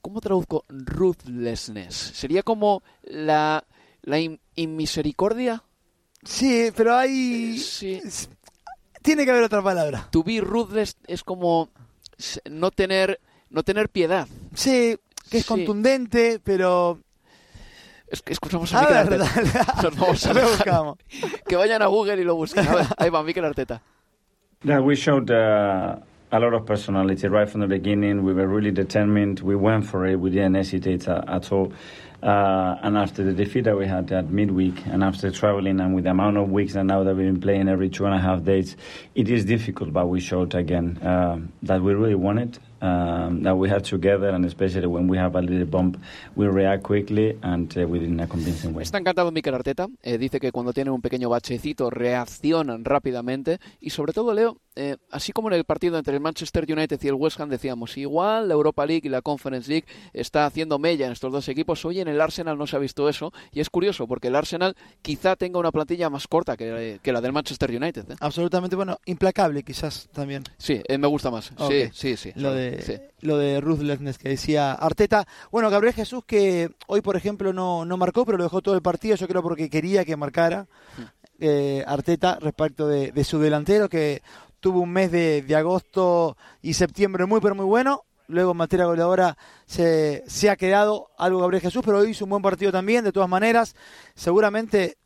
¿Cómo 0.00 0.20
traduzco? 0.20 0.64
Ruthlessness. 0.68 1.94
Sería 1.94 2.42
como 2.42 2.82
la, 3.02 3.64
la 4.02 4.18
inmisericordia. 4.54 5.64
Sí, 6.22 6.70
pero 6.76 6.96
hay. 6.96 7.58
Sí. 7.58 8.00
Tiene 9.02 9.24
que 9.24 9.30
haber 9.30 9.44
otra 9.44 9.62
palabra. 9.62 10.08
To 10.10 10.22
be 10.22 10.40
ruthless 10.40 10.96
es 11.06 11.22
como 11.22 11.70
no 12.50 12.70
tener, 12.70 13.20
no 13.50 13.62
tener 13.62 13.88
piedad. 13.88 14.28
Sí, 14.54 14.96
que 15.30 15.38
es 15.38 15.46
contundente, 15.46 16.40
pero 16.42 17.00
es 18.08 18.22
que 18.22 18.32
escuchamos 18.32 18.72
a, 18.74 18.80
a 18.80 19.04
Mikel 19.04 19.22
Arteta. 19.22 19.74
Nos 19.82 19.96
vamos 19.96 20.26
a 20.26 20.32
buscamos. 20.32 20.98
Que 21.46 21.56
vayan 21.56 21.82
a 21.82 21.86
Google 21.86 22.20
y 22.20 22.24
lo 22.24 22.34
busquen. 22.34 22.66
A 22.66 22.74
ver, 22.74 22.86
ahí 22.96 23.10
va, 23.10 23.22
Mikel 23.22 23.44
Arteta. 23.44 23.82
Yeah, 24.64 24.80
we 24.80 24.96
showed 24.96 25.30
uh, 25.30 26.00
a 26.32 26.40
lot 26.40 26.52
of 26.52 26.66
personality 26.66 27.28
right 27.28 27.48
from 27.48 27.60
the 27.60 27.68
beginning. 27.68 28.24
We 28.24 28.34
were 28.34 28.48
really 28.48 28.72
determined. 28.72 29.38
We 29.38 29.54
went 29.54 29.86
for 29.86 30.04
it. 30.04 30.18
We 30.18 30.30
didn't 30.30 30.54
hesitate 30.54 31.06
at 31.06 31.52
all. 31.52 31.72
Uh, 32.20 32.74
and 32.82 32.98
after 32.98 33.22
the 33.22 33.32
defeat 33.32 33.66
that 33.66 33.78
we 33.78 33.86
had 33.86 34.10
at 34.10 34.28
midweek, 34.30 34.84
and 34.86 35.04
after 35.04 35.30
traveling, 35.30 35.78
and 35.78 35.94
with 35.94 36.02
the 36.04 36.10
amount 36.10 36.38
of 36.38 36.50
weeks 36.50 36.74
and 36.74 36.88
now 36.88 37.04
that 37.04 37.14
we've 37.14 37.26
been 37.26 37.40
playing 37.40 37.68
every 37.68 37.88
two 37.88 38.04
and 38.04 38.16
a 38.16 38.18
half 38.18 38.42
days, 38.42 38.76
it 39.14 39.30
is 39.30 39.44
difficult. 39.44 39.92
But 39.92 40.08
we 40.08 40.18
showed 40.18 40.52
again 40.56 40.98
uh, 40.98 41.38
that 41.62 41.80
we 41.80 41.94
really 41.94 42.16
wanted 42.16 42.58
um, 42.80 43.42
that 43.42 43.56
we 43.56 43.68
have 43.68 43.82
together, 43.82 44.34
and 44.34 44.44
especially 44.44 44.86
when 44.86 45.08
we 45.08 45.18
have 45.18 45.36
a 45.36 45.42
little 45.42 45.66
bump, 45.66 45.96
we 46.36 46.46
react 46.46 46.82
quickly 46.82 47.36
and 47.42 47.76
uh, 47.76 47.86
within 47.86 48.20
a 48.20 48.26
convincing 48.26 48.74
way. 48.74 48.82
Está 48.82 48.98
encantado 48.98 49.30
Mikel 49.32 49.54
Arteta. 49.54 49.88
Eh, 50.02 50.18
dice 50.18 50.40
que 50.40 50.52
cuando 50.52 50.72
tiene 50.72 50.90
un 50.90 51.00
pequeño 51.00 51.28
bachecito 51.28 51.90
reaccionan 51.90 52.84
rápidamente 52.84 53.58
y 53.80 53.90
sobre 53.90 54.12
todo 54.12 54.34
Leo, 54.34 54.58
eh, 54.80 54.96
así 55.10 55.32
como 55.32 55.48
en 55.48 55.54
el 55.54 55.64
partido 55.64 55.98
entre 55.98 56.14
el 56.14 56.20
Manchester 56.20 56.64
United 56.68 57.00
y 57.02 57.08
el 57.08 57.14
West 57.14 57.40
Ham 57.40 57.48
decíamos, 57.48 57.96
igual 57.98 58.46
la 58.46 58.54
Europa 58.54 58.86
League 58.86 59.02
y 59.04 59.08
la 59.08 59.22
Conference 59.22 59.68
League 59.68 59.86
está 60.12 60.46
haciendo 60.46 60.78
mella 60.78 61.06
en 61.06 61.12
estos 61.12 61.32
dos 61.32 61.48
equipos. 61.48 61.84
Hoy 61.84 62.00
en 62.00 62.06
el 62.06 62.20
Arsenal 62.20 62.56
no 62.56 62.66
se 62.68 62.76
ha 62.76 62.78
visto 62.78 63.08
eso 63.08 63.32
y 63.52 63.58
es 63.58 63.70
curioso 63.70 64.06
porque 64.06 64.28
el 64.28 64.36
Arsenal 64.36 64.76
quizá 65.02 65.34
tenga 65.34 65.58
una 65.58 65.72
plantilla 65.72 66.08
más 66.10 66.28
corta 66.28 66.56
que, 66.56 67.00
que 67.02 67.12
la 67.12 67.20
del 67.20 67.32
Manchester 67.32 67.70
United. 67.70 68.12
¿eh? 68.12 68.16
Absolutamente, 68.20 68.76
bueno, 68.76 68.98
implacable 69.06 69.64
quizás 69.64 70.08
también. 70.12 70.44
Sí, 70.58 70.80
eh, 70.86 70.96
me 70.96 71.08
gusta 71.08 71.30
más. 71.30 71.50
Sí, 71.68 71.90
sí, 71.92 72.16
sí. 72.16 72.32
Lo 72.36 72.52
de 72.52 73.10
lo 73.20 73.38
de 73.38 73.60
ruthlessness 73.60 74.18
que 74.18 74.28
decía 74.28 74.72
Arteta. 74.72 75.26
Bueno, 75.50 75.70
Gabriel 75.70 75.94
Jesús 75.94 76.24
que 76.24 76.70
hoy, 76.86 77.00
por 77.00 77.16
ejemplo, 77.16 77.52
no, 77.52 77.84
no 77.84 77.96
marcó, 77.96 78.24
pero 78.24 78.38
lo 78.38 78.44
dejó 78.44 78.62
todo 78.62 78.74
el 78.74 78.82
partido, 78.82 79.16
yo 79.16 79.28
creo 79.28 79.42
porque 79.42 79.68
quería 79.70 80.04
que 80.04 80.16
marcara 80.16 80.66
mm. 80.96 81.02
eh, 81.40 81.84
Arteta 81.86 82.38
respecto 82.40 82.86
de, 82.86 83.24
su 83.24 83.38
delantero, 83.38 83.88
que 83.88 84.22
tuvo 84.60 84.80
un 84.80 84.90
mes 84.90 85.10
de, 85.10 85.44
agosto 85.56 86.36
y 86.62 86.74
septiembre 86.74 87.26
muy, 87.26 87.40
pero 87.40 87.54
muy 87.54 87.66
bueno. 87.66 88.04
Luego 88.26 88.50
en 88.50 88.58
materia 88.58 88.84
goleadora 88.84 89.38
se, 89.64 90.22
se 90.26 90.50
ha 90.50 90.56
quedado 90.56 91.08
algo 91.16 91.40
Gabriel 91.40 91.62
Jesús, 91.62 91.82
pero 91.84 91.98
hoy 91.98 92.10
hizo 92.10 92.24
un 92.24 92.30
buen 92.30 92.42
partido 92.42 92.70
también, 92.70 93.02
de 93.04 93.12
todas 93.12 93.28
maneras. 93.28 93.74
Seguramente 94.14 94.98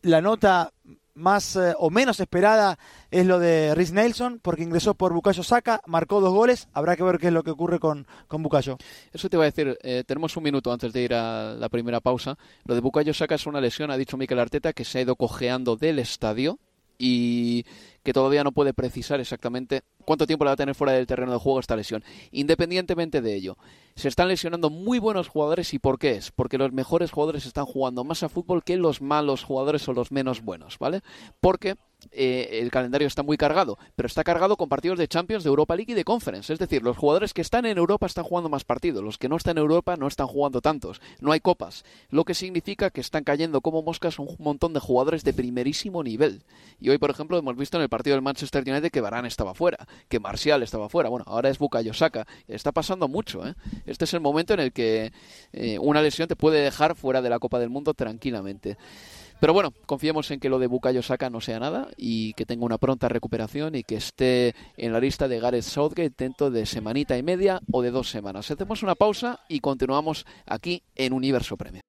la 0.00 0.22
nota 0.22 0.72
más 1.18 1.56
eh, 1.56 1.74
o 1.76 1.90
menos 1.90 2.20
esperada 2.20 2.78
es 3.10 3.26
lo 3.26 3.38
de 3.38 3.74
Rhys 3.74 3.92
Nelson, 3.92 4.40
porque 4.40 4.62
ingresó 4.62 4.94
por 4.94 5.12
Bucayo 5.12 5.42
Saka, 5.42 5.82
marcó 5.86 6.20
dos 6.20 6.32
goles. 6.32 6.68
Habrá 6.72 6.96
que 6.96 7.02
ver 7.02 7.18
qué 7.18 7.26
es 7.26 7.32
lo 7.32 7.42
que 7.42 7.50
ocurre 7.50 7.78
con, 7.78 8.06
con 8.28 8.42
Bucayo. 8.42 8.78
Eso 9.12 9.28
te 9.28 9.36
voy 9.36 9.44
a 9.44 9.50
decir, 9.50 9.76
eh, 9.82 10.04
tenemos 10.06 10.36
un 10.36 10.44
minuto 10.44 10.72
antes 10.72 10.92
de 10.92 11.02
ir 11.02 11.14
a 11.14 11.54
la 11.54 11.68
primera 11.68 12.00
pausa. 12.00 12.38
Lo 12.64 12.74
de 12.74 12.80
Bucayo 12.80 13.12
Saka 13.12 13.34
es 13.34 13.46
una 13.46 13.60
lesión, 13.60 13.90
ha 13.90 13.96
dicho 13.96 14.16
Mikel 14.16 14.38
Arteta, 14.38 14.72
que 14.72 14.84
se 14.84 14.98
ha 14.98 15.02
ido 15.02 15.16
cojeando 15.16 15.76
del 15.76 15.98
estadio 15.98 16.58
y 16.98 17.64
que 18.08 18.14
todavía 18.14 18.42
no 18.42 18.52
puede 18.52 18.72
precisar 18.72 19.20
exactamente 19.20 19.82
cuánto 20.06 20.26
tiempo 20.26 20.42
le 20.46 20.48
va 20.48 20.54
a 20.54 20.56
tener 20.56 20.74
fuera 20.74 20.94
del 20.94 21.06
terreno 21.06 21.30
de 21.30 21.38
juego 21.38 21.60
esta 21.60 21.76
lesión. 21.76 22.02
Independientemente 22.30 23.20
de 23.20 23.34
ello, 23.34 23.58
se 23.96 24.08
están 24.08 24.28
lesionando 24.28 24.70
muy 24.70 24.98
buenos 24.98 25.28
jugadores 25.28 25.74
y 25.74 25.78
¿por 25.78 25.98
qué 25.98 26.12
es? 26.12 26.30
Porque 26.30 26.56
los 26.56 26.72
mejores 26.72 27.10
jugadores 27.10 27.44
están 27.44 27.66
jugando 27.66 28.04
más 28.04 28.22
a 28.22 28.30
fútbol 28.30 28.64
que 28.64 28.78
los 28.78 29.02
malos 29.02 29.44
jugadores 29.44 29.86
o 29.88 29.92
los 29.92 30.10
menos 30.10 30.40
buenos, 30.40 30.78
¿vale? 30.78 31.02
Porque 31.38 31.74
eh, 32.12 32.60
el 32.62 32.70
calendario 32.70 33.08
está 33.08 33.24
muy 33.24 33.36
cargado, 33.36 33.76
pero 33.96 34.06
está 34.06 34.22
cargado 34.22 34.56
con 34.56 34.68
partidos 34.68 34.98
de 34.98 35.08
Champions, 35.08 35.42
de 35.42 35.50
Europa 35.50 35.74
League 35.74 35.92
y 35.92 35.96
de 35.96 36.04
Conference. 36.04 36.52
Es 36.52 36.60
decir, 36.60 36.82
los 36.82 36.96
jugadores 36.96 37.34
que 37.34 37.40
están 37.40 37.66
en 37.66 37.76
Europa 37.76 38.06
están 38.06 38.24
jugando 38.24 38.48
más 38.48 38.64
partidos, 38.64 39.02
los 39.02 39.18
que 39.18 39.28
no 39.28 39.36
están 39.36 39.58
en 39.58 39.62
Europa 39.62 39.96
no 39.96 40.06
están 40.06 40.28
jugando 40.28 40.60
tantos. 40.60 41.00
No 41.20 41.32
hay 41.32 41.40
copas, 41.40 41.84
lo 42.08 42.24
que 42.24 42.34
significa 42.34 42.90
que 42.90 43.00
están 43.00 43.24
cayendo 43.24 43.60
como 43.60 43.82
moscas 43.82 44.20
un 44.20 44.28
montón 44.38 44.72
de 44.74 44.80
jugadores 44.80 45.24
de 45.24 45.32
primerísimo 45.32 46.04
nivel. 46.04 46.44
Y 46.80 46.90
hoy, 46.90 46.98
por 46.98 47.10
ejemplo, 47.10 47.36
hemos 47.36 47.56
visto 47.56 47.76
en 47.76 47.82
el 47.82 47.88
partido 47.88 47.97
del 48.02 48.22
Manchester 48.22 48.62
United 48.66 48.90
que 48.90 49.00
Varane 49.00 49.28
estaba 49.28 49.54
fuera, 49.54 49.86
que 50.08 50.20
Marcial 50.20 50.62
estaba 50.62 50.88
fuera. 50.88 51.08
Bueno, 51.08 51.24
ahora 51.28 51.48
es 51.48 51.58
Bukayo 51.58 51.94
Saka. 51.94 52.26
Está 52.46 52.72
pasando 52.72 53.08
mucho. 53.08 53.46
¿eh? 53.46 53.54
Este 53.86 54.04
es 54.04 54.14
el 54.14 54.20
momento 54.20 54.54
en 54.54 54.60
el 54.60 54.72
que 54.72 55.12
eh, 55.52 55.78
una 55.78 56.02
lesión 56.02 56.28
te 56.28 56.36
puede 56.36 56.60
dejar 56.60 56.94
fuera 56.94 57.22
de 57.22 57.30
la 57.30 57.38
Copa 57.38 57.58
del 57.58 57.70
Mundo 57.70 57.94
tranquilamente. 57.94 58.76
Pero 59.40 59.52
bueno, 59.52 59.72
confiemos 59.86 60.30
en 60.32 60.40
que 60.40 60.48
lo 60.48 60.58
de 60.58 60.66
Bukayo 60.66 61.02
Saka 61.02 61.30
no 61.30 61.40
sea 61.40 61.60
nada 61.60 61.88
y 61.96 62.32
que 62.34 62.44
tenga 62.44 62.64
una 62.64 62.78
pronta 62.78 63.08
recuperación 63.08 63.76
y 63.76 63.84
que 63.84 63.94
esté 63.94 64.54
en 64.76 64.92
la 64.92 64.98
lista 64.98 65.28
de 65.28 65.38
Gareth 65.38 65.62
Southgate 65.62 66.14
dentro 66.16 66.50
de 66.50 66.66
semanita 66.66 67.16
y 67.16 67.22
media 67.22 67.60
o 67.70 67.82
de 67.82 67.92
dos 67.92 68.10
semanas. 68.10 68.50
Hacemos 68.50 68.82
una 68.82 68.96
pausa 68.96 69.40
y 69.48 69.60
continuamos 69.60 70.26
aquí 70.46 70.82
en 70.96 71.12
Universo 71.12 71.56
Premier. 71.56 71.82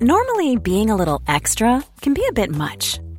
Normally 0.00 0.56
being 0.56 0.90
a 0.90 0.96
little 0.96 1.20
extra 1.28 1.80
can 2.02 2.14
be 2.14 2.22
a 2.28 2.32
bit 2.32 2.50
much, 2.50 2.98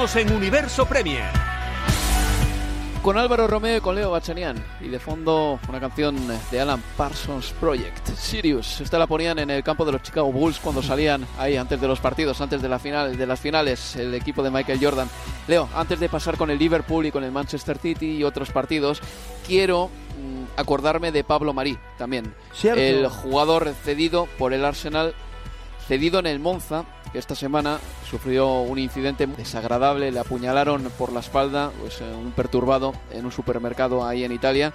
En 0.00 0.32
Universo 0.32 0.86
Premier. 0.86 1.30
Con 3.02 3.18
Álvaro 3.18 3.46
Romeo 3.46 3.76
y 3.76 3.80
con 3.82 3.94
Leo 3.94 4.10
Bachanian. 4.10 4.56
Y 4.80 4.88
de 4.88 4.98
fondo 4.98 5.60
una 5.68 5.78
canción 5.78 6.16
de 6.50 6.58
Alan 6.58 6.82
Parsons 6.96 7.52
Project, 7.60 8.08
Sirius. 8.16 8.80
Esta 8.80 8.98
la 8.98 9.06
ponían 9.06 9.38
en 9.40 9.50
el 9.50 9.62
campo 9.62 9.84
de 9.84 9.92
los 9.92 10.02
Chicago 10.02 10.32
Bulls 10.32 10.58
cuando 10.58 10.82
salían 10.82 11.26
ahí 11.38 11.58
antes 11.58 11.78
de 11.78 11.86
los 11.86 12.00
partidos, 12.00 12.40
antes 12.40 12.62
de, 12.62 12.68
la 12.70 12.78
final, 12.78 13.14
de 13.14 13.26
las 13.26 13.38
finales, 13.40 13.94
el 13.94 14.14
equipo 14.14 14.42
de 14.42 14.50
Michael 14.50 14.78
Jordan. 14.82 15.10
Leo, 15.46 15.68
antes 15.74 16.00
de 16.00 16.08
pasar 16.08 16.38
con 16.38 16.50
el 16.50 16.58
Liverpool 16.58 17.04
y 17.04 17.12
con 17.12 17.22
el 17.22 17.30
Manchester 17.30 17.76
City 17.76 18.16
y 18.16 18.24
otros 18.24 18.50
partidos, 18.50 19.02
quiero 19.46 19.88
mm, 19.88 20.58
acordarme 20.58 21.12
de 21.12 21.24
Pablo 21.24 21.52
Marí 21.52 21.78
también. 21.98 22.34
Cierto. 22.54 22.80
El 22.80 23.06
jugador 23.06 23.74
cedido 23.84 24.28
por 24.38 24.54
el 24.54 24.64
Arsenal, 24.64 25.14
cedido 25.86 26.20
en 26.20 26.26
el 26.26 26.40
Monza, 26.40 26.86
que 27.12 27.18
esta 27.18 27.34
semana 27.34 27.78
sufrió 28.08 28.60
un 28.60 28.78
incidente 28.78 29.26
desagradable, 29.26 30.12
le 30.12 30.18
apuñalaron 30.18 30.82
por 30.98 31.12
la 31.12 31.20
espalda, 31.20 31.70
pues 31.80 32.00
eh, 32.00 32.04
un 32.04 32.32
perturbado 32.32 32.92
en 33.12 33.24
un 33.24 33.32
supermercado 33.32 34.04
ahí 34.04 34.24
en 34.24 34.32
Italia. 34.32 34.72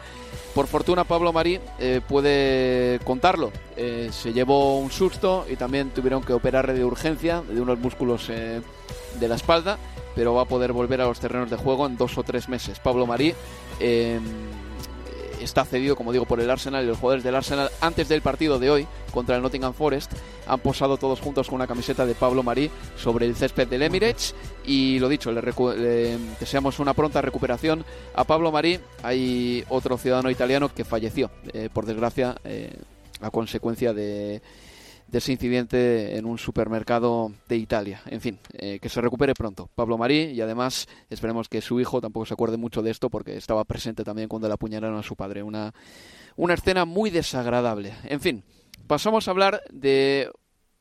Por 0.54 0.68
fortuna 0.68 1.04
Pablo 1.04 1.34
Marí 1.34 1.60
eh, 1.80 2.02
puede 2.08 3.00
contarlo, 3.04 3.52
Eh, 3.78 4.10
se 4.12 4.32
llevó 4.32 4.80
un 4.80 4.90
susto 4.90 5.46
y 5.50 5.58
también 5.58 5.90
tuvieron 5.90 6.24
que 6.24 6.32
operarle 6.32 6.74
de 6.74 6.86
urgencia 6.86 7.42
de 7.42 7.60
unos 7.60 7.78
músculos 7.78 8.28
de 8.28 9.28
la 9.28 9.36
espalda, 9.36 9.78
pero 10.16 10.34
va 10.34 10.44
a 10.44 10.46
poder 10.46 10.72
volver 10.72 11.02
a 11.02 11.06
los 11.06 11.20
terrenos 11.20 11.50
de 11.50 11.58
juego 11.58 11.86
en 11.86 11.98
dos 11.98 12.18
o 12.18 12.24
tres 12.24 12.48
meses. 12.48 12.80
Pablo 12.80 13.06
Marí 13.06 13.34
está 15.46 15.64
cedido, 15.64 15.96
como 15.96 16.12
digo, 16.12 16.26
por 16.26 16.40
el 16.40 16.50
Arsenal 16.50 16.84
y 16.84 16.88
los 16.88 16.98
jugadores 16.98 17.24
del 17.24 17.36
Arsenal 17.36 17.70
antes 17.82 18.10
del 18.10 18.22
partido 18.22 18.60
de 18.60 18.70
hoy 18.70 18.88
contra 19.12 19.36
el 19.36 19.42
Nottingham 19.42 19.74
Forest 19.74 20.12
han 20.48 20.60
posado 20.60 20.98
todos 20.98 21.22
juntos 21.22 21.48
con 21.48 21.56
una 21.56 21.68
camiseta 21.68 22.06
de 22.06 22.16
Pablo 22.16 22.44
Marí 22.44 22.70
sobre 22.98 23.26
el 23.26 23.36
césped 23.36 23.68
del 23.68 23.84
Emirates 23.84 24.36
y 24.66 25.00
lo 25.00 25.08
dicho, 25.08 25.32
le, 25.32 25.42
le 25.42 26.18
deseamos 26.40 26.80
una 26.80 26.94
pronta 26.94 27.22
recuperación 27.22 27.86
a 28.14 28.24
Pablo 28.24 28.52
Marí. 28.52 28.80
Hay 29.04 29.64
otro 29.70 29.98
ciudadano 29.98 30.30
italiano 30.30 30.70
que 30.74 30.84
falleció, 30.84 31.32
eh, 31.54 31.70
por 31.72 31.86
desgracia, 31.86 32.36
eh, 32.44 32.74
a 33.22 33.30
consecuencia 33.30 33.94
de 33.94 34.42
de 35.08 35.18
ese 35.18 35.32
incidente 35.32 36.18
en 36.18 36.26
un 36.26 36.38
supermercado 36.38 37.32
de 37.48 37.58
Italia. 37.58 38.02
En 38.08 38.22
fin, 38.22 38.40
eh, 38.54 38.80
que 38.82 38.90
se 38.90 39.02
recupere 39.02 39.34
pronto 39.34 39.70
Pablo 39.76 39.98
Marí 39.98 40.32
y 40.32 40.42
además 40.42 40.88
esperemos 41.10 41.48
que 41.50 41.62
su 41.62 41.80
hijo 41.80 42.02
tampoco 42.02 42.26
se 42.26 42.34
acuerde 42.34 42.58
mucho 42.58 42.82
de 42.82 42.92
esto 42.92 43.10
porque 43.10 43.38
estaba 43.38 43.64
presente 43.66 44.04
también 44.04 44.28
cuando 44.28 44.48
le 44.48 44.54
apuñalaron 44.54 44.98
a 44.98 45.04
su 45.04 45.16
padre. 45.16 45.44
Una, 45.44 45.74
una 46.36 46.54
escena 46.54 46.86
muy 46.86 47.10
desagradable. 47.10 47.94
En 48.04 48.20
fin, 48.20 48.44
pasamos 48.88 49.28
a 49.28 49.32
hablar 49.32 49.62
de 49.72 50.30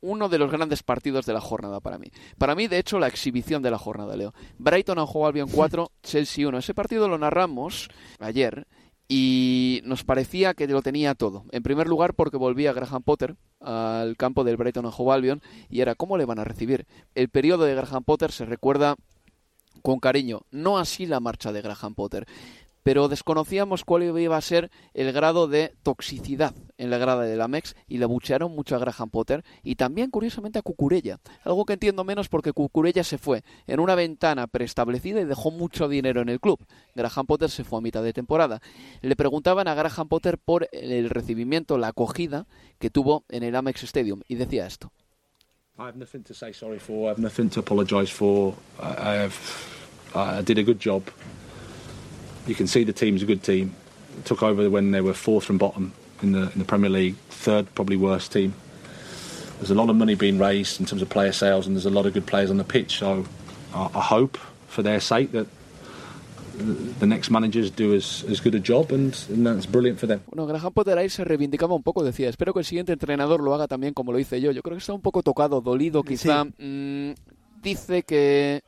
uno 0.00 0.28
de 0.28 0.38
los 0.38 0.50
grandes 0.50 0.82
partidos 0.82 1.24
de 1.24 1.32
la 1.32 1.40
jornada 1.40 1.80
para 1.80 1.98
mí. 1.98 2.08
Para 2.36 2.54
mí, 2.54 2.68
de 2.68 2.78
hecho, 2.78 2.98
la 2.98 3.08
exhibición 3.08 3.62
de 3.62 3.70
la 3.70 3.78
jornada, 3.78 4.16
Leo. 4.16 4.34
Brighton 4.58 4.98
and 4.98 5.08
Hove 5.10 5.28
Albion 5.28 5.48
4, 5.48 5.90
Chelsea 6.02 6.46
1. 6.46 6.58
Ese 6.58 6.74
partido 6.74 7.08
lo 7.08 7.18
narramos 7.18 7.88
ayer 8.18 8.66
y 9.08 9.73
nos 9.94 10.02
parecía 10.02 10.54
que 10.54 10.66
lo 10.66 10.82
tenía 10.82 11.14
todo. 11.14 11.44
En 11.52 11.62
primer 11.62 11.86
lugar, 11.86 12.14
porque 12.14 12.36
volvía 12.36 12.72
Graham 12.72 13.04
Potter 13.04 13.36
al 13.60 14.16
campo 14.16 14.42
del 14.42 14.56
Brighton 14.56 14.86
and 14.86 14.94
Hove 14.98 15.38
y 15.70 15.82
era 15.82 15.94
cómo 15.94 16.18
le 16.18 16.24
van 16.24 16.40
a 16.40 16.44
recibir. 16.44 16.84
El 17.14 17.28
periodo 17.28 17.62
de 17.64 17.76
Graham 17.76 18.02
Potter 18.02 18.32
se 18.32 18.44
recuerda 18.44 18.96
con 19.82 20.00
cariño, 20.00 20.40
no 20.50 20.78
así 20.78 21.06
la 21.06 21.20
marcha 21.20 21.52
de 21.52 21.62
Graham 21.62 21.94
Potter, 21.94 22.26
pero 22.84 23.08
desconocíamos 23.08 23.82
cuál 23.84 24.04
iba 24.04 24.36
a 24.36 24.40
ser 24.40 24.70
el 24.92 25.10
grado 25.12 25.48
de 25.48 25.74
toxicidad 25.82 26.54
en 26.78 26.90
la 26.90 26.98
grada 26.98 27.22
de 27.22 27.36
la 27.36 27.48
MEX 27.48 27.74
y 27.88 27.98
le 27.98 28.06
buchearon 28.06 28.54
mucho 28.54 28.76
a 28.76 28.78
Graham 28.78 29.10
Potter 29.10 29.42
y 29.62 29.74
también 29.74 30.10
curiosamente 30.10 30.58
a 30.58 30.62
Cucurella, 30.62 31.18
algo 31.42 31.64
que 31.64 31.72
entiendo 31.72 32.04
menos 32.04 32.28
porque 32.28 32.52
Cucurella 32.52 33.02
se 33.02 33.18
fue 33.18 33.42
en 33.66 33.80
una 33.80 33.94
ventana 33.94 34.46
preestablecida 34.46 35.20
y 35.20 35.24
dejó 35.24 35.50
mucho 35.50 35.88
dinero 35.88 36.20
en 36.20 36.28
el 36.28 36.40
club. 36.40 36.64
Graham 36.94 37.26
Potter 37.26 37.50
se 37.50 37.64
fue 37.64 37.78
a 37.78 37.82
mitad 37.82 38.02
de 38.02 38.12
temporada. 38.12 38.60
Le 39.00 39.16
preguntaban 39.16 39.66
a 39.66 39.74
Graham 39.74 40.08
Potter 40.08 40.38
por 40.38 40.68
el 40.70 41.08
recibimiento, 41.08 41.78
la 41.78 41.88
acogida 41.88 42.46
que 42.78 42.90
tuvo 42.90 43.24
en 43.30 43.42
el 43.42 43.56
Amex 43.56 43.82
Stadium 43.84 44.20
y 44.28 44.34
decía 44.34 44.66
esto. 44.66 44.92
I 45.76 45.88
have 45.88 45.96
nothing 45.96 46.22
to 46.24 46.34
say 46.34 46.52
sorry 46.52 46.78
for. 46.78 47.06
I 47.06 47.08
have 47.08 47.20
nothing 47.20 47.48
to 47.50 47.60
apologise 47.60 48.12
for. 48.12 48.54
I, 48.80 49.28
did 50.44 50.58
a 50.58 50.62
good 50.62 50.78
job. 50.78 51.02
You 52.46 52.54
can 52.54 52.66
see 52.66 52.84
the 52.84 52.92
team's 52.92 53.22
a 53.22 53.26
good 53.26 53.42
team. 53.42 53.74
It 54.18 54.24
Took 54.26 54.42
over 54.42 54.68
when 54.70 54.90
they 54.92 55.00
were 55.00 55.14
fourth 55.14 55.44
from 55.44 55.58
bottom 55.58 55.92
in 56.22 56.32
the 56.32 56.42
in 56.52 56.58
the 56.58 56.64
Premier 56.64 56.90
League, 56.90 57.16
third 57.30 57.66
probably 57.74 57.96
worst 57.96 58.32
team. 58.32 58.52
There's 59.58 59.70
a 59.70 59.74
lot 59.74 59.88
of 59.90 59.96
money 59.96 60.14
being 60.14 60.38
raised 60.38 60.78
in 60.80 60.86
terms 60.86 61.02
of 61.02 61.08
player 61.08 61.32
sales, 61.32 61.66
and 61.66 61.74
there's 61.76 61.86
a 61.86 61.90
lot 61.90 62.06
of 62.06 62.12
good 62.12 62.26
players 62.26 62.50
on 62.50 62.56
the 62.58 62.64
pitch. 62.64 62.98
So 62.98 63.24
I, 63.74 63.88
I 63.94 64.00
hope, 64.00 64.38
for 64.68 64.82
their 64.82 65.00
sake, 65.00 65.32
that 65.32 65.46
the- 66.58 66.92
the 67.00 67.06
next 67.06 67.30
managers 67.30 67.70
do 67.70 67.94
as, 67.94 68.24
as 68.28 68.40
good 68.40 68.54
a 68.54 68.60
job, 68.60 68.92
and, 68.92 69.16
and 69.30 69.44
that's 69.46 69.66
brilliant 69.66 69.98
for 69.98 70.06
them. 70.06 70.20
Bueno, 70.30 70.46
Graham 70.46 70.72
Potter 70.72 70.96
ahí 70.98 71.08
se 71.08 71.24
reivindicaba 71.24 71.74
un 71.74 71.82
poco, 71.82 72.04
decía, 72.04 72.28
espero 72.28 72.52
que 72.52 72.60
el 72.60 72.64
siguiente 72.64 72.92
entrenador 72.92 73.40
lo 73.42 73.54
haga 73.54 73.66
también 73.66 73.94
como 73.94 74.12
lo 74.12 74.18
hice 74.18 74.40
yo. 74.40 74.52
Yo 74.52 74.62
creo 74.62 74.76
que 74.76 74.80
está 74.80 74.92
un 74.92 75.00
poco 75.00 75.22
tocado, 75.22 75.60
dolido 75.60 76.02
quizá. 76.04 76.44
Mm, 76.44 77.12
dice 77.62 78.02
que 78.04 78.62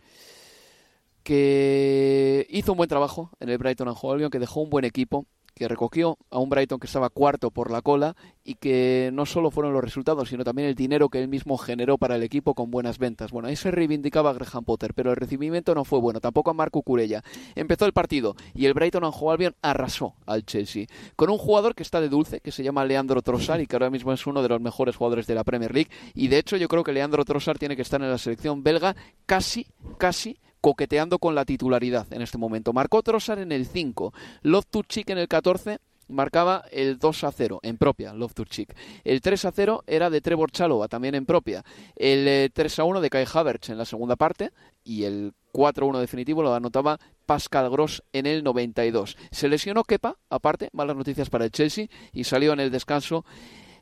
que 1.27 2.47
hizo 2.51 2.71
un 2.71 2.79
buen 2.79 2.89
trabajo 2.89 3.33
en 3.41 3.49
el 3.49 3.59
Brighton 3.59 3.89
and 3.89 3.99
Albion, 4.01 4.31
que 4.31 4.39
dejó 4.39 4.61
un 4.61 4.71
buen 4.71 4.85
equipo, 4.85 5.27
que 5.57 5.67
recogió 5.67 6.19
a 6.31 6.39
un 6.39 6.51
Brighton 6.51 6.79
que 6.79 6.87
estaba 6.87 7.11
cuarto 7.11 7.51
por 7.51 7.73
la 7.73 7.83
cola 7.83 8.15
y 8.45 8.55
que 8.55 9.11
no 9.13 9.27
solo 9.27 9.51
fueron 9.51 9.73
los 9.73 9.83
resultados, 9.83 10.29
sino 10.29 10.45
también 10.45 10.69
el 10.69 10.77
dinero 10.77 11.09
que 11.09 11.21
él 11.21 11.27
mismo 11.27 11.59
generó 11.59 11.99
para 11.99 12.15
el 12.15 12.23
equipo 12.23 12.55
con 12.55 12.71
buenas 12.71 12.99
ventas. 12.99 13.33
Bueno, 13.33 13.49
ahí 13.49 13.57
se 13.57 13.73
reivindicaba 13.73 14.35
Graham 14.35 14.65
Potter, 14.65 14.95
pero 14.95 15.11
el 15.11 15.17
recibimiento 15.17 15.75
no 15.75 15.85
fue 15.85 15.99
bueno, 15.99 16.21
tampoco 16.21 16.51
a 16.51 16.55
Marco 16.55 16.81
Curella. 16.83 17.25
Empezó 17.57 17.87
el 17.87 17.93
partido 17.93 18.37
y 18.55 18.67
el 18.67 18.75
Brighton 18.75 19.03
Hove 19.03 19.33
Albion 19.33 19.57
arrasó 19.63 20.15
al 20.27 20.47
Chelsea 20.47 20.87
con 21.17 21.29
un 21.29 21.39
jugador 21.39 21.75
que 21.75 21.83
está 21.83 22.01
de 22.01 22.09
dulce, 22.09 22.39
que 22.39 22.53
se 22.53 22.63
llama 22.63 22.85
Leandro 22.85 23.21
Trossard 23.21 23.61
y 23.61 23.67
que 23.67 23.75
ahora 23.75 23.91
mismo 23.91 24.13
es 24.13 24.25
uno 24.29 24.43
de 24.43 24.51
los 24.51 24.61
mejores 24.61 24.95
jugadores 24.95 25.27
de 25.27 25.35
la 25.35 25.43
Premier 25.43 25.75
League 25.75 25.91
y 26.15 26.29
de 26.29 26.39
hecho 26.39 26.57
yo 26.57 26.69
creo 26.69 26.85
que 26.85 26.93
Leandro 26.93 27.25
Trossard 27.25 27.59
tiene 27.59 27.75
que 27.75 27.83
estar 27.83 28.01
en 28.01 28.11
la 28.11 28.19
selección 28.19 28.63
belga 28.63 28.95
casi, 29.27 29.67
casi 29.99 30.39
coqueteando 30.67 31.21
con 31.21 31.37
la 31.37 31.45
titularidad 31.45 32.13
en 32.13 32.23
este 32.23 32.39
momento. 32.39 32.73
Marcó 32.73 33.01
Trossard 33.01 33.39
en 33.39 33.53
el 33.53 33.67
5, 33.67 34.13
Loftus-Cheek 34.43 35.11
en 35.11 35.19
el 35.19 35.29
14, 35.29 35.79
marcaba 36.09 36.65
el 36.73 36.99
2 36.99 37.23
a 37.23 37.31
0 37.31 37.61
en 37.63 37.77
propia, 37.77 38.13
Loftus-Cheek. 38.13 38.75
El 39.05 39.21
3 39.21 39.45
a 39.45 39.53
0 39.53 39.85
era 39.87 40.11
de 40.11 40.21
Trevor 40.21 40.51
Chalova, 40.51 40.89
también 40.89 41.15
en 41.15 41.25
propia. 41.25 41.65
El 41.95 42.27
eh, 42.27 42.51
3 42.53 42.81
a 42.81 42.83
1 42.83 43.01
de 43.01 43.11
Kai 43.11 43.25
Havertz 43.33 43.69
en 43.69 43.79
la 43.79 43.85
segunda 43.85 44.17
parte 44.17 44.51
y 44.83 45.05
el 45.05 45.35
4 45.53 45.87
a 45.87 45.89
1 45.89 46.01
definitivo 46.01 46.43
lo 46.43 46.53
anotaba 46.53 46.99
Pascal 47.27 47.71
Gross 47.71 48.03
en 48.13 48.27
el 48.27 48.43
92. 48.43 49.17
Se 49.31 49.49
lesionó 49.49 49.85
Kepa, 49.85 50.17
aparte, 50.31 50.71
malas 50.73 50.97
noticias 50.97 51.31
para 51.31 51.45
el 51.45 51.53
Chelsea, 51.53 51.87
y 52.13 52.25
salió 52.25 52.53
en 52.53 52.59
el 52.59 52.73
descanso 52.73 53.25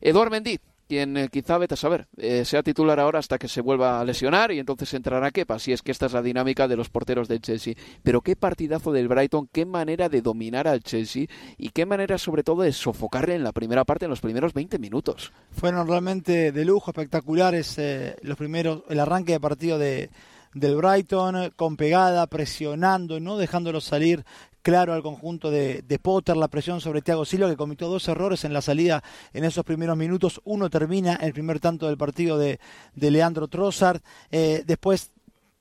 Eduard 0.02 0.30
Mendy, 0.30 0.60
quien 0.88 1.16
eh, 1.16 1.28
quizá, 1.30 1.58
vete 1.58 1.74
a 1.74 1.76
saber, 1.76 2.06
eh, 2.16 2.44
sea 2.44 2.62
titular 2.62 3.00
ahora 3.00 3.18
hasta 3.18 3.38
que 3.38 3.48
se 3.48 3.60
vuelva 3.60 4.00
a 4.00 4.04
lesionar 4.04 4.52
y 4.52 4.58
entonces 4.58 4.92
entrará 4.94 5.30
Kepa, 5.30 5.58
si 5.58 5.72
es 5.72 5.82
que 5.82 5.92
esta 5.92 6.06
es 6.06 6.12
la 6.12 6.22
dinámica 6.22 6.68
de 6.68 6.76
los 6.76 6.88
porteros 6.88 7.28
del 7.28 7.40
Chelsea. 7.40 7.74
Pero 8.02 8.20
qué 8.20 8.36
partidazo 8.36 8.92
del 8.92 9.08
Brighton, 9.08 9.48
qué 9.52 9.66
manera 9.66 10.08
de 10.08 10.22
dominar 10.22 10.68
al 10.68 10.82
Chelsea 10.82 11.26
y 11.58 11.70
qué 11.70 11.86
manera 11.86 12.18
sobre 12.18 12.42
todo 12.42 12.62
de 12.62 12.72
sofocarle 12.72 13.34
en 13.34 13.44
la 13.44 13.52
primera 13.52 13.84
parte, 13.84 14.04
en 14.04 14.10
los 14.10 14.20
primeros 14.20 14.52
20 14.52 14.78
minutos. 14.78 15.32
Fueron 15.50 15.86
realmente 15.86 16.52
de 16.52 16.64
lujo, 16.64 16.90
espectaculares 16.90 17.78
eh, 17.78 18.16
los 18.22 18.36
primeros, 18.36 18.82
el 18.88 19.00
arranque 19.00 19.32
de 19.32 19.40
partido 19.40 19.78
de, 19.78 20.10
del 20.54 20.76
Brighton, 20.76 21.52
con 21.56 21.76
pegada, 21.76 22.26
presionando, 22.26 23.20
no 23.20 23.36
dejándolo 23.36 23.80
salir 23.80 24.24
claro 24.64 24.94
al 24.94 25.02
conjunto 25.02 25.50
de, 25.50 25.82
de 25.82 25.98
Potter, 25.98 26.36
la 26.36 26.48
presión 26.48 26.80
sobre 26.80 27.02
Thiago 27.02 27.26
Silva, 27.26 27.50
que 27.50 27.56
cometió 27.56 27.86
dos 27.86 28.08
errores 28.08 28.44
en 28.44 28.54
la 28.54 28.62
salida 28.62 29.04
en 29.34 29.44
esos 29.44 29.62
primeros 29.62 29.96
minutos. 29.96 30.40
Uno 30.44 30.70
termina 30.70 31.16
el 31.16 31.34
primer 31.34 31.60
tanto 31.60 31.86
del 31.86 31.98
partido 31.98 32.38
de, 32.38 32.58
Leandro 32.94 33.46
Trossard. 33.46 34.00
Eh, 34.30 34.64
después 34.66 35.12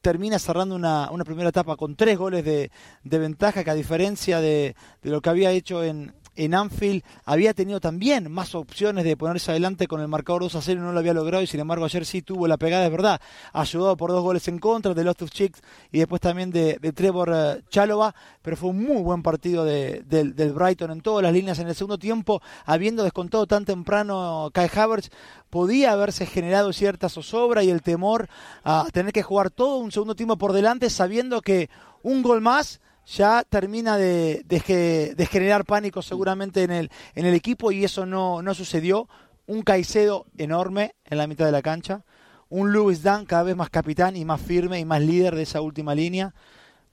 termina 0.01 0.39
cerrando 0.39 0.75
una, 0.75 1.09
primera 1.25 1.49
etapa 1.49 1.75
con 1.75 1.97
tres 1.97 2.17
goles 2.17 2.45
de, 2.45 2.71
ventaja, 3.03 3.63
que 3.63 3.71
a 3.71 3.75
diferencia 3.75 4.39
de 4.39 4.75
lo 5.01 5.21
que 5.21 5.29
había 5.29 5.51
hecho 5.51 5.83
en, 5.83 6.13
en 6.35 6.55
Anfield 6.55 7.03
había 7.25 7.53
tenido 7.53 7.79
también 7.79 8.31
más 8.31 8.55
opciones 8.55 9.03
de 9.03 9.17
ponerse 9.17 9.51
adelante 9.51 9.87
con 9.87 10.01
el 10.01 10.07
marcador 10.07 10.43
2 10.43 10.55
a 10.55 10.61
0 10.61 10.81
y 10.81 10.83
no 10.83 10.91
lo 10.91 10.99
había 10.99 11.13
logrado 11.13 11.43
y 11.43 11.47
sin 11.47 11.59
embargo 11.59 11.85
ayer 11.85 12.05
sí 12.05 12.21
tuvo 12.21 12.47
la 12.47 12.57
pegada, 12.57 12.85
es 12.85 12.91
verdad, 12.91 13.21
ayudado 13.51 13.97
por 13.97 14.11
dos 14.11 14.23
goles 14.23 14.47
en 14.47 14.59
contra 14.59 14.93
de 14.93 15.03
Loftus 15.03 15.31
Chicks 15.31 15.61
y 15.91 15.99
después 15.99 16.21
también 16.21 16.51
de, 16.51 16.79
Trevor 16.93 17.29
uh, 17.29 17.69
Chalova, 17.69 18.13
pero 18.41 18.57
fue 18.57 18.69
un 18.69 18.83
muy 18.83 19.01
buen 19.01 19.23
partido 19.23 19.63
de, 19.65 20.03
del, 20.05 20.33
Brighton 20.53 20.91
en 20.91 21.01
todas 21.01 21.23
las 21.23 21.33
líneas 21.33 21.59
en 21.59 21.67
el 21.67 21.75
segundo 21.75 21.97
tiempo, 21.97 22.41
habiendo 22.65 23.03
descontado 23.03 23.47
tan 23.47 23.65
temprano 23.65 24.49
Kai 24.53 24.69
Havertz, 24.73 25.09
podía 25.49 25.91
haberse 25.91 26.25
generado 26.25 26.73
cierta 26.73 27.09
zozobra 27.09 27.63
y 27.63 27.69
el 27.69 27.81
temor 27.81 28.27
a 28.63 28.87
tener 28.91 29.13
que 29.13 29.23
jugar 29.23 29.51
todo 29.51 29.77
un 29.77 29.91
segundo 29.91 30.15
tiempo 30.15 30.37
por 30.37 30.53
delante 30.53 30.89
sabiendo 30.89 31.41
que 31.41 31.69
un 32.01 32.21
gol 32.21 32.41
más 32.41 32.81
ya 33.05 33.43
termina 33.43 33.97
de, 33.97 34.43
de, 34.45 35.25
generar 35.25 35.65
pánico 35.65 36.01
seguramente 36.01 36.63
en 36.63 36.71
el, 36.71 36.91
en 37.15 37.25
el 37.25 37.33
equipo 37.33 37.71
y 37.71 37.83
eso 37.83 38.05
no, 38.05 38.41
no 38.41 38.53
sucedió. 38.53 39.07
Un 39.45 39.61
Caicedo 39.61 40.25
enorme 40.37 40.95
en 41.05 41.17
la 41.17 41.27
mitad 41.27 41.45
de 41.45 41.51
la 41.51 41.61
cancha, 41.61 42.05
un 42.47 42.71
Lewis 42.71 43.03
Dunn 43.03 43.25
cada 43.25 43.43
vez 43.43 43.57
más 43.57 43.69
capitán 43.69 44.15
y 44.15 44.23
más 44.23 44.39
firme 44.39 44.79
y 44.79 44.85
más 44.85 45.01
líder 45.01 45.35
de 45.35 45.43
esa 45.43 45.59
última 45.59 45.93
línea. 45.93 46.33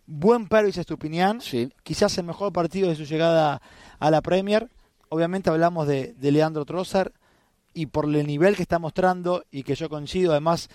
Buen 0.07 0.49
Pervis 0.49 0.79
Estupinián, 0.79 1.40
sí. 1.40 1.73
quizás 1.85 2.18
el 2.18 2.25
mejor 2.25 2.53
partido 2.53 2.88
de 2.88 2.96
su 2.96 3.05
llegada 3.05 3.62
a 4.01 4.11
la 4.11 4.20
Premier. 4.20 4.68
Obviamente 5.11 5.49
hablamos 5.49 5.87
de, 5.87 6.14
de 6.14 6.33
Leandro 6.33 6.64
Trossard 6.64 7.12
y 7.73 7.87
por 7.87 8.07
el 8.07 8.27
nivel 8.27 8.57
que 8.57 8.62
está 8.62 8.81
mostrando 8.81 9.44
y 9.53 9.62
que 9.62 9.77
yo 9.77 9.88
coincido, 9.88 10.33
además 10.33 10.68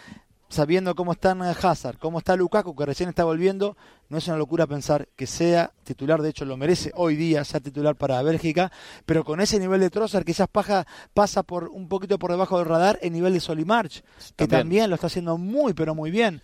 sabiendo 0.55 0.95
cómo 0.95 1.11
están 1.11 1.41
Hazard, 1.41 1.97
cómo 1.99 2.19
está 2.19 2.35
Lukaku, 2.35 2.75
que 2.75 2.85
recién 2.85 3.09
está 3.09 3.25
volviendo, 3.25 3.75
no 4.07 4.17
es 4.17 4.27
una 4.27 4.37
locura 4.37 4.65
pensar 4.65 5.09
que 5.15 5.27
sea 5.27 5.71
titular, 5.83 6.21
de 6.21 6.29
hecho 6.29 6.45
lo 6.45 6.55
merece 6.55 6.91
hoy 6.95 7.17
día 7.17 7.43
ser 7.43 7.61
titular 7.61 7.95
para 7.95 8.21
Bélgica, 8.23 8.71
pero 9.05 9.25
con 9.25 9.41
ese 9.41 9.59
nivel 9.59 9.81
de 9.81 9.89
Trossard 9.89 10.23
quizás 10.23 10.47
paja, 10.47 10.87
pasa 11.13 11.43
por 11.43 11.67
un 11.67 11.89
poquito 11.89 12.17
por 12.17 12.31
debajo 12.31 12.57
del 12.57 12.67
radar 12.67 12.97
el 13.01 13.11
nivel 13.11 13.33
de 13.33 13.41
Solimarch, 13.41 14.01
que 14.37 14.47
también 14.47 14.89
lo 14.89 14.95
está 14.95 15.07
haciendo 15.07 15.37
muy 15.37 15.73
pero 15.73 15.93
muy 15.93 16.09
bien. 16.09 16.41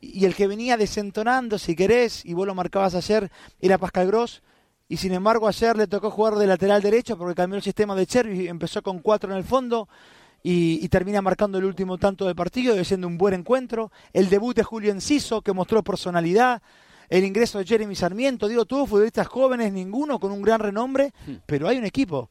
Y 0.00 0.24
el 0.24 0.34
que 0.34 0.48
venía 0.48 0.76
desentonando, 0.76 1.56
si 1.56 1.76
querés, 1.76 2.26
y 2.26 2.34
vos 2.34 2.46
lo 2.46 2.54
marcabas 2.54 2.94
ayer, 2.94 3.30
era 3.60 3.78
Pascal 3.78 4.08
Gross, 4.08 4.42
y 4.88 4.96
sin 4.96 5.12
embargo 5.12 5.46
ayer 5.46 5.76
le 5.76 5.86
tocó 5.86 6.10
jugar 6.10 6.34
de 6.34 6.46
lateral 6.46 6.82
derecho 6.82 7.16
porque 7.16 7.34
cambió 7.34 7.56
el 7.56 7.62
sistema 7.62 7.94
de 7.94 8.06
Cherry, 8.06 8.48
empezó 8.48 8.82
con 8.82 8.98
cuatro 8.98 9.30
en 9.30 9.38
el 9.38 9.44
fondo, 9.44 9.88
y, 10.46 10.86
termina 10.90 11.22
marcando 11.22 11.56
el 11.56 11.64
último 11.64 11.96
tanto 11.96 12.26
del 12.26 12.34
partido, 12.34 12.84
siendo 12.84 13.06
un 13.06 13.16
buen 13.16 13.32
encuentro. 13.32 13.90
El 14.12 14.28
debut 14.28 14.54
de 14.54 14.62
Julio 14.62 14.92
Enciso, 14.92 15.40
que 15.40 15.54
mostró 15.54 15.82
personalidad. 15.82 16.60
El 17.08 17.24
ingreso 17.24 17.58
de 17.58 17.64
Jeremy 17.64 17.94
Sarmiento, 17.94 18.46
digo, 18.46 18.66
todos 18.66 18.90
futbolistas 18.90 19.26
jóvenes, 19.26 19.72
ninguno 19.72 20.20
con 20.20 20.32
un 20.32 20.42
gran 20.42 20.60
renombre, 20.60 21.14
pero 21.46 21.66
hay 21.66 21.78
un 21.78 21.86
equipo. 21.86 22.28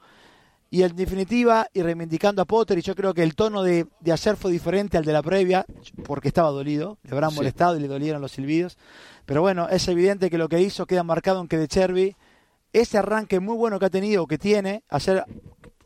Y 0.69 0.84
en 0.84 0.95
definitiva, 0.95 1.67
y 1.73 1.82
reivindicando 1.82 2.43
a 2.43 2.45
Potter, 2.45 2.78
y 2.78 2.82
yo 2.82 2.95
creo 2.95 3.15
que 3.15 3.23
el 3.23 3.34
tono 3.34 3.63
de, 3.63 3.88
de 3.99 4.12
ayer 4.12 4.36
fue 4.36 4.52
diferente 4.52 4.95
al 4.97 5.06
de 5.06 5.13
la 5.13 5.23
previa, 5.23 5.65
porque 6.06 6.28
estaba 6.28 6.52
dolido, 6.52 6.99
le 7.04 7.13
habrán 7.13 7.34
molestado 7.34 7.78
y 7.78 7.80
le 7.80 7.88
dolieron 7.88 8.21
los 8.21 8.34
silbidos. 8.34 8.78
Pero 9.26 9.41
bueno, 9.41 9.69
es 9.69 9.88
evidente 9.88 10.30
que 10.30 10.38
lo 10.38 10.49
que 10.49 10.62
hizo 10.62 10.86
queda 10.86 11.04
marcado 11.04 11.41
en 11.41 11.47
que 11.47 11.58
de 11.58 11.67
Cherby, 11.67 12.15
ese 12.73 12.99
arranque 12.99 13.39
muy 13.39 13.56
bueno 13.56 13.80
que 13.80 13.86
ha 13.86 13.91
tenido, 13.91 14.28
que 14.28 14.38
tiene, 14.38 14.84
ayer 14.89 15.23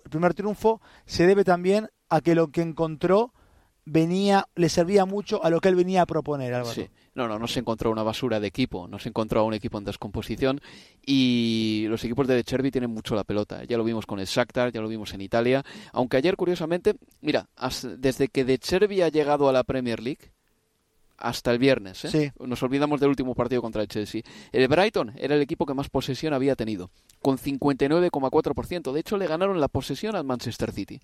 el 0.04 0.10
primer 0.10 0.34
triunfo, 0.34 0.82
se 1.06 1.26
debe 1.26 1.46
también 1.46 1.90
a 2.10 2.22
que 2.22 2.36
lo 2.36 2.50
que 2.50 2.62
encontró 2.62 3.34
venía, 3.86 4.48
le 4.56 4.70
servía 4.70 5.06
mucho 5.06 5.44
a 5.44 5.50
lo 5.50 5.62
que 5.62 5.70
él 5.70 5.76
venía 5.76 6.02
a 6.02 6.06
proponer, 6.06 6.54
Álvaro. 6.54 6.74
Sí. 6.74 6.88
No, 7.16 7.28
no, 7.28 7.40
no 7.40 7.48
se 7.48 7.60
encontró 7.60 7.90
una 7.90 8.04
basura 8.04 8.40
de 8.40 8.48
equipo, 8.48 8.88
no 8.88 9.00
se 9.00 9.10
encontró 9.10 9.44
un 9.44 9.54
equipo 9.54 9.80
en 9.80 9.86
descomposición 9.86 10.62
y 11.04 11.86
los 11.90 12.04
equipos 12.04 12.28
de 12.28 12.44
Cherby 12.44 12.70
tienen 12.70 12.92
mucho 12.92 13.16
la 13.16 13.24
pelota. 13.24 13.64
Ya 13.64 13.78
lo 13.78 13.84
vimos 13.84 14.06
con 14.06 14.20
el 14.20 14.28
Shakhtar, 14.28 14.72
ya 14.72 14.82
lo 14.82 14.88
vimos 14.88 15.14
en 15.14 15.22
Italia, 15.22 15.64
aunque 15.94 16.18
ayer 16.18 16.36
curiosamente, 16.36 16.96
mira, 17.22 17.48
desde 17.98 18.28
que 18.28 18.46
de 18.46 18.60
Cherby 18.60 19.02
ha 19.02 19.10
llegado 19.10 19.50
a 19.50 19.54
la 19.54 19.64
Premier 19.64 20.00
League, 20.00 20.32
hasta 21.18 21.52
el 21.52 21.58
viernes. 21.58 22.06
¿eh? 22.06 22.34
Nos 22.40 22.62
olvidamos 22.62 23.00
del 23.00 23.10
último 23.10 23.34
partido 23.34 23.62
contra 23.62 23.82
el 23.82 23.88
Chelsea. 23.88 24.22
El 24.52 24.68
Brighton 24.68 25.14
era 25.18 25.36
el 25.36 25.42
equipo 25.42 25.66
que 25.66 25.74
más 25.74 25.90
posesión 25.90 26.34
había 26.34 26.56
tenido, 26.56 26.92
con 27.22 27.38
59,4%. 27.38 28.92
De 28.92 29.00
hecho, 29.00 29.18
le 29.18 29.26
ganaron 29.26 29.60
la 29.60 29.68
posesión 29.68 30.16
al 30.16 30.24
Manchester 30.24 30.72
City. 30.72 31.02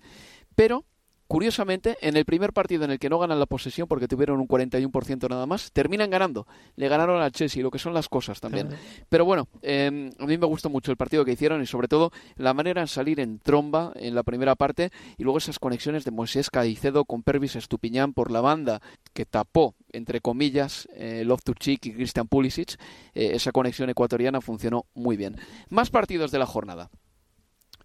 Pero 0.54 0.84
Curiosamente, 1.26 1.96
en 2.02 2.16
el 2.18 2.26
primer 2.26 2.52
partido 2.52 2.84
en 2.84 2.90
el 2.90 2.98
que 2.98 3.08
no 3.08 3.18
ganan 3.18 3.38
la 3.38 3.46
posesión 3.46 3.88
porque 3.88 4.06
tuvieron 4.06 4.40
un 4.40 4.46
41% 4.46 5.28
nada 5.30 5.46
más, 5.46 5.72
terminan 5.72 6.10
ganando. 6.10 6.46
Le 6.76 6.88
ganaron 6.88 7.22
al 7.22 7.32
Chelsea, 7.32 7.62
lo 7.62 7.70
que 7.70 7.78
son 7.78 7.94
las 7.94 8.08
cosas 8.08 8.40
también. 8.40 8.68
Pero 9.08 9.24
bueno, 9.24 9.48
em, 9.62 10.10
a 10.18 10.26
mí 10.26 10.36
me 10.36 10.46
gustó 10.46 10.68
mucho 10.68 10.90
el 10.90 10.98
partido 10.98 11.24
que 11.24 11.32
hicieron 11.32 11.62
y 11.62 11.66
sobre 11.66 11.88
todo 11.88 12.12
la 12.36 12.52
manera 12.52 12.82
en 12.82 12.88
salir 12.88 13.20
en 13.20 13.38
tromba 13.38 13.92
en 13.96 14.14
la 14.14 14.22
primera 14.22 14.54
parte 14.54 14.90
y 15.16 15.24
luego 15.24 15.38
esas 15.38 15.58
conexiones 15.58 16.04
de 16.04 16.10
Moisés 16.10 16.50
Caicedo 16.50 17.06
con 17.06 17.22
Pervis 17.22 17.56
Estupiñán 17.56 18.12
por 18.12 18.30
la 18.30 18.42
banda 18.42 18.82
que 19.14 19.24
tapó, 19.24 19.74
entre 19.92 20.20
comillas, 20.20 20.88
eh, 20.94 21.22
Love 21.24 21.42
to 21.42 21.54
Chick 21.54 21.86
y 21.86 21.92
Christian 21.94 22.28
Pulisic. 22.28 22.78
Eh, 23.14 23.30
esa 23.32 23.50
conexión 23.50 23.88
ecuatoriana 23.88 24.42
funcionó 24.42 24.84
muy 24.94 25.16
bien. 25.16 25.36
Más 25.70 25.88
partidos 25.88 26.30
de 26.32 26.38
la 26.38 26.46
jornada 26.46 26.90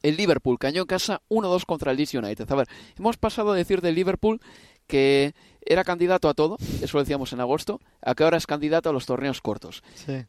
el 0.03 0.17
Liverpool 0.17 0.59
cañó 0.59 0.81
en 0.81 0.87
casa 0.87 1.21
1-2 1.29 1.65
contra 1.65 1.91
el 1.91 1.97
Leeds 1.97 2.15
United. 2.15 2.51
A 2.51 2.55
ver, 2.55 2.67
hemos 2.97 3.17
pasado 3.17 3.51
a 3.51 3.55
decir 3.55 3.81
del 3.81 3.95
Liverpool 3.95 4.39
que 4.87 5.35
era 5.61 5.83
candidato 5.83 6.29
a 6.29 6.33
todo, 6.33 6.57
eso 6.81 6.97
lo 6.97 7.03
decíamos 7.03 7.31
en 7.31 7.39
agosto, 7.41 7.79
a 8.01 8.15
que 8.15 8.23
ahora 8.23 8.37
es 8.37 8.47
candidato 8.47 8.89
a 8.89 8.93
los 8.93 9.05
torneos 9.05 9.39
cortos. 9.39 9.83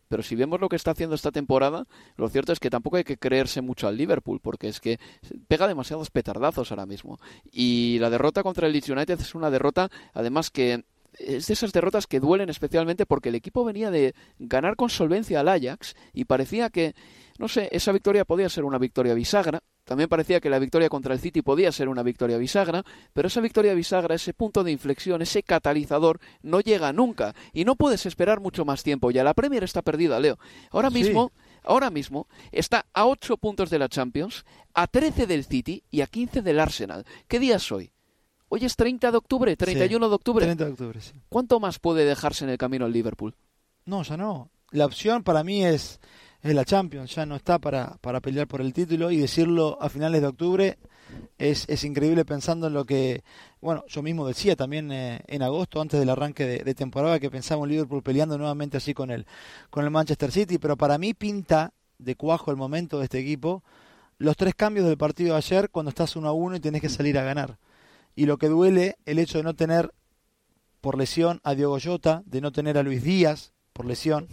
Pero 0.08 0.22
si 0.22 0.34
vemos 0.34 0.60
lo 0.60 0.68
que 0.68 0.76
está 0.76 0.90
haciendo 0.90 1.14
esta 1.14 1.32
temporada, 1.32 1.86
lo 2.16 2.28
cierto 2.28 2.52
es 2.52 2.60
que 2.60 2.68
tampoco 2.68 2.98
hay 2.98 3.04
que 3.04 3.16
creerse 3.16 3.62
mucho 3.62 3.88
al 3.88 3.96
Liverpool, 3.96 4.40
porque 4.40 4.68
es 4.68 4.80
que 4.80 4.98
pega 5.48 5.66
demasiados 5.66 6.10
petardazos 6.10 6.70
ahora 6.70 6.84
mismo. 6.84 7.18
Y 7.50 7.98
la 8.00 8.10
derrota 8.10 8.42
contra 8.42 8.66
el 8.66 8.74
Leeds 8.74 8.90
United 8.90 9.18
es 9.18 9.34
una 9.34 9.50
derrota, 9.50 9.88
además 10.12 10.50
que 10.50 10.84
es 11.18 11.46
de 11.46 11.54
esas 11.54 11.72
derrotas 11.72 12.06
que 12.06 12.20
duelen 12.20 12.48
especialmente 12.48 13.06
porque 13.06 13.30
el 13.30 13.34
equipo 13.34 13.64
venía 13.64 13.90
de 13.90 14.14
ganar 14.38 14.76
con 14.76 14.90
solvencia 14.90 15.40
al 15.40 15.48
Ajax 15.48 15.94
y 16.12 16.24
parecía 16.24 16.70
que 16.70 16.94
no 17.40 17.48
sé, 17.48 17.70
esa 17.72 17.90
victoria 17.90 18.26
podía 18.26 18.50
ser 18.50 18.64
una 18.64 18.76
victoria 18.76 19.14
bisagra. 19.14 19.62
También 19.84 20.10
parecía 20.10 20.40
que 20.40 20.50
la 20.50 20.58
victoria 20.58 20.90
contra 20.90 21.14
el 21.14 21.20
City 21.20 21.40
podía 21.40 21.72
ser 21.72 21.88
una 21.88 22.02
victoria 22.02 22.36
bisagra, 22.36 22.84
pero 23.14 23.28
esa 23.28 23.40
victoria 23.40 23.72
bisagra, 23.72 24.14
ese 24.14 24.34
punto 24.34 24.62
de 24.62 24.70
inflexión, 24.70 25.22
ese 25.22 25.42
catalizador, 25.42 26.20
no 26.42 26.60
llega 26.60 26.92
nunca. 26.92 27.34
Y 27.54 27.64
no 27.64 27.76
puedes 27.76 28.04
esperar 28.04 28.40
mucho 28.40 28.66
más 28.66 28.82
tiempo. 28.82 29.10
Ya 29.10 29.24
la 29.24 29.32
Premier 29.32 29.64
está 29.64 29.80
perdida, 29.80 30.20
Leo. 30.20 30.38
Ahora 30.70 30.90
mismo, 30.90 31.32
ahora 31.64 31.88
mismo, 31.88 32.28
está 32.52 32.84
a 32.92 33.06
8 33.06 33.38
puntos 33.38 33.70
de 33.70 33.78
la 33.78 33.88
Champions, 33.88 34.44
a 34.74 34.86
13 34.86 35.26
del 35.26 35.44
City 35.44 35.82
y 35.90 36.02
a 36.02 36.08
15 36.08 36.42
del 36.42 36.60
Arsenal. 36.60 37.06
¿Qué 37.26 37.38
día 37.38 37.56
es 37.56 37.72
hoy? 37.72 37.90
Hoy 38.52 38.64
es 38.64 38.76
30 38.76 39.10
de 39.10 39.16
octubre, 39.16 39.56
31 39.56 40.08
de 40.08 40.14
octubre. 40.14 40.44
30 40.44 40.64
de 40.64 40.70
octubre, 40.72 41.00
sí. 41.00 41.12
¿Cuánto 41.28 41.58
más 41.60 41.78
puede 41.78 42.04
dejarse 42.04 42.44
en 42.44 42.50
el 42.50 42.58
camino 42.58 42.84
el 42.84 42.92
Liverpool? 42.92 43.34
No, 43.86 44.02
ya 44.02 44.16
no. 44.16 44.50
La 44.72 44.86
opción 44.86 45.22
para 45.22 45.42
mí 45.42 45.64
es 45.64 46.00
es 46.42 46.54
la 46.54 46.64
Champions, 46.64 47.14
ya 47.14 47.26
no 47.26 47.36
está 47.36 47.58
para, 47.58 47.98
para 48.00 48.20
pelear 48.20 48.46
por 48.46 48.60
el 48.60 48.72
título 48.72 49.10
y 49.10 49.18
decirlo 49.18 49.76
a 49.80 49.88
finales 49.88 50.22
de 50.22 50.26
octubre 50.26 50.78
es, 51.38 51.66
es 51.68 51.84
increíble 51.84 52.24
pensando 52.24 52.68
en 52.68 52.72
lo 52.72 52.86
que, 52.86 53.22
bueno, 53.60 53.84
yo 53.88 54.02
mismo 54.02 54.26
decía 54.26 54.56
también 54.56 54.90
eh, 54.90 55.20
en 55.26 55.42
agosto, 55.42 55.80
antes 55.80 56.00
del 56.00 56.08
arranque 56.08 56.46
de, 56.46 56.74
temporada, 56.74 57.20
que 57.20 57.30
pensaba 57.30 57.62
en 57.64 57.70
Liverpool 57.70 58.02
peleando 58.02 58.38
nuevamente 58.38 58.78
así 58.78 58.94
con 58.94 59.10
el, 59.10 59.26
con 59.68 59.84
el 59.84 59.90
Manchester 59.90 60.32
City, 60.32 60.58
pero 60.58 60.76
para 60.76 60.96
mí 60.98 61.12
pinta 61.12 61.72
de 61.98 62.16
cuajo 62.16 62.50
el 62.50 62.56
momento 62.56 62.98
de 62.98 63.04
este 63.04 63.18
equipo 63.18 63.62
los 64.16 64.36
tres 64.36 64.54
cambios 64.54 64.86
del 64.86 64.96
partido 64.96 65.32
de 65.32 65.38
ayer 65.38 65.70
cuando 65.70 65.90
estás 65.90 66.14
1 66.14 66.28
a 66.28 66.32
1 66.32 66.56
y 66.56 66.60
tenés 66.60 66.80
que 66.80 66.88
salir 66.88 67.18
a 67.18 67.22
ganar. 67.22 67.58
Y 68.14 68.26
lo 68.26 68.38
que 68.38 68.48
duele, 68.48 68.96
el 69.06 69.18
hecho 69.18 69.38
de 69.38 69.44
no 69.44 69.54
tener 69.54 69.92
por 70.80 70.98
lesión 70.98 71.40
a 71.44 71.54
Diogo 71.54 71.78
Jota, 71.82 72.22
de 72.26 72.40
no 72.40 72.52
tener 72.52 72.78
a 72.78 72.82
Luis 72.82 73.02
Díaz 73.02 73.52
por 73.72 73.86
lesión. 73.86 74.28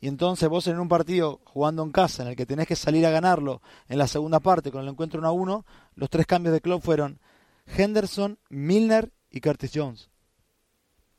Y 0.00 0.08
entonces 0.08 0.48
vos 0.48 0.66
en 0.66 0.78
un 0.78 0.88
partido 0.88 1.40
jugando 1.44 1.82
en 1.82 1.90
casa 1.90 2.22
en 2.22 2.30
el 2.30 2.36
que 2.36 2.46
tenés 2.46 2.66
que 2.66 2.76
salir 2.76 3.04
a 3.04 3.10
ganarlo 3.10 3.60
en 3.88 3.98
la 3.98 4.06
segunda 4.06 4.40
parte 4.40 4.70
con 4.70 4.82
el 4.82 4.88
encuentro 4.88 5.20
1 5.20 5.28
a 5.28 5.32
1, 5.32 5.66
los 5.96 6.10
tres 6.10 6.26
cambios 6.26 6.54
de 6.54 6.60
club 6.60 6.80
fueron 6.80 7.20
Henderson, 7.66 8.38
Milner 8.48 9.12
y 9.30 9.40
Curtis 9.40 9.70
Jones. 9.74 10.10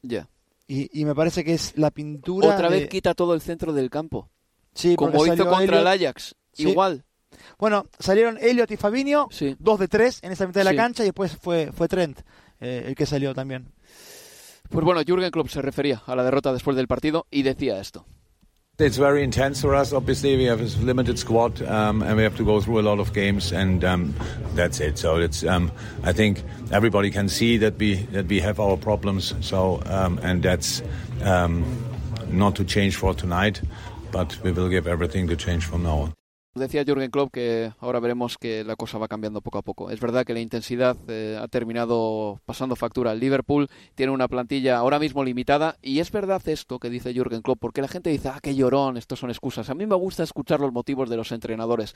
Ya. 0.02 0.28
Y, 0.68 1.04
me 1.04 1.14
parece 1.14 1.44
que 1.44 1.54
es 1.54 1.78
la 1.78 1.92
pintura. 1.92 2.56
Otra 2.56 2.70
vez 2.70 2.88
quita 2.88 3.14
todo 3.14 3.34
el 3.34 3.42
centro 3.42 3.74
del 3.74 3.90
campo. 3.90 4.30
Sí, 4.74 4.96
como 4.96 5.26
hizo 5.26 5.46
contra 5.46 5.82
el 5.82 5.88
Ajax. 5.88 6.34
Igual. 6.56 7.04
Bueno, 7.58 7.86
salieron 8.00 8.38
Elliot 8.40 8.72
y 8.72 8.78
Fabinho, 8.78 9.30
dos 9.60 9.80
de 9.80 9.88
tres 9.88 10.20
en 10.24 10.32
esa 10.32 10.48
mitad 10.48 10.62
de 10.62 10.66
la 10.66 10.76
cancha 10.76 11.04
y 11.04 11.08
después 11.08 11.38
fue, 11.38 11.72
fue 11.72 11.88
Trent 11.88 12.22
eh, 12.60 12.86
el 12.88 12.96
que 12.96 13.06
salió 13.06 13.34
también. 13.34 13.72
Pues 14.70 14.86
bueno, 14.86 15.02
Jürgen 15.06 15.32
Klopp 15.32 15.50
se 15.50 15.62
refería 15.62 16.02
a 16.06 16.16
la 16.16 16.24
derrota 16.24 16.54
después 16.54 16.78
del 16.78 16.88
partido 16.88 17.28
y 17.30 17.44
decía 17.44 17.80
esto. 17.80 18.06
It's 18.80 18.98
very 18.98 19.22
intense 19.22 19.62
for 19.62 19.76
us. 19.76 19.94
Obviously, 19.94 20.36
we 20.36 20.46
have 20.46 20.60
a 20.60 20.84
limited 20.84 21.18
squad, 21.18 21.62
um, 21.62 22.02
and 22.02 22.16
we 22.16 22.24
have 22.24 22.36
to 22.38 22.44
go 22.44 22.62
through 22.62 22.80
a 22.80 22.82
lot 22.82 23.00
of 23.00 23.14
games, 23.14 23.52
and 23.52 23.84
um, 23.84 24.16
that's 24.56 24.80
it. 24.80 24.98
So 24.98 25.18
it's. 25.18 25.44
Um, 25.44 25.72
I 26.04 26.14
think 26.14 26.42
everybody 26.72 27.12
can 27.12 27.30
see 27.30 27.58
that 27.58 27.78
we 27.78 27.96
that 28.12 28.28
we 28.28 28.40
have 28.40 28.60
our 28.60 28.78
problems. 28.78 29.36
So 29.42 29.84
um, 29.86 30.20
and 30.24 30.42
that's 30.42 30.82
um, 31.24 31.64
not 32.32 32.56
to 32.56 32.64
change 32.64 32.96
for 32.96 33.14
tonight, 33.14 33.62
but 34.12 34.36
we 34.42 34.52
will 34.52 34.70
give 34.70 34.88
everything 34.88 35.28
to 35.28 35.36
change 35.36 35.64
from 35.64 35.84
now 35.84 35.98
on. 35.98 36.14
Decía 36.54 36.84
Jürgen 36.84 37.12
Klopp 37.12 37.32
que 37.32 37.72
ahora 37.80 38.02
veremos 38.02 38.38
que 38.38 38.66
la 38.66 38.76
cosa 38.76 38.98
va 38.98 39.08
cambiando 39.08 39.40
poco 39.40 39.60
a 39.60 39.62
poco. 39.62 39.90
Es 39.90 40.02
verdad 40.02 40.26
que 40.26 40.34
la 40.34 40.42
intensidad 40.42 40.98
eh, 41.08 41.40
ha 41.42 41.48
terminado 41.48 42.42
pasando 42.46 42.76
factura. 42.76 43.14
El 43.14 43.22
Liverpool 43.22 43.70
tiene 43.96 44.12
una 44.12 44.28
plantilla 44.28 44.78
ahora 44.78 45.00
mismo 45.00 45.24
limitada 45.24 45.78
y 45.82 46.00
es 46.00 46.12
verdad 46.12 46.46
esto 46.50 46.78
que 46.78 46.90
dice 46.90 47.14
Jürgen 47.14 47.42
Klopp, 47.42 47.60
porque 47.62 47.82
la 47.82 47.88
gente 47.88 48.10
dice, 48.10 48.28
ah, 48.28 48.40
qué 48.44 48.54
llorón, 48.54 48.98
estos 48.98 49.20
son 49.20 49.30
excusas. 49.30 49.70
A 49.70 49.76
mí 49.76 49.86
me 49.86 49.96
gusta 49.96 50.24
escuchar 50.24 50.60
los 50.60 50.74
motivos 50.74 51.10
de 51.10 51.16
los 51.16 51.32
entrenadores 51.32 51.96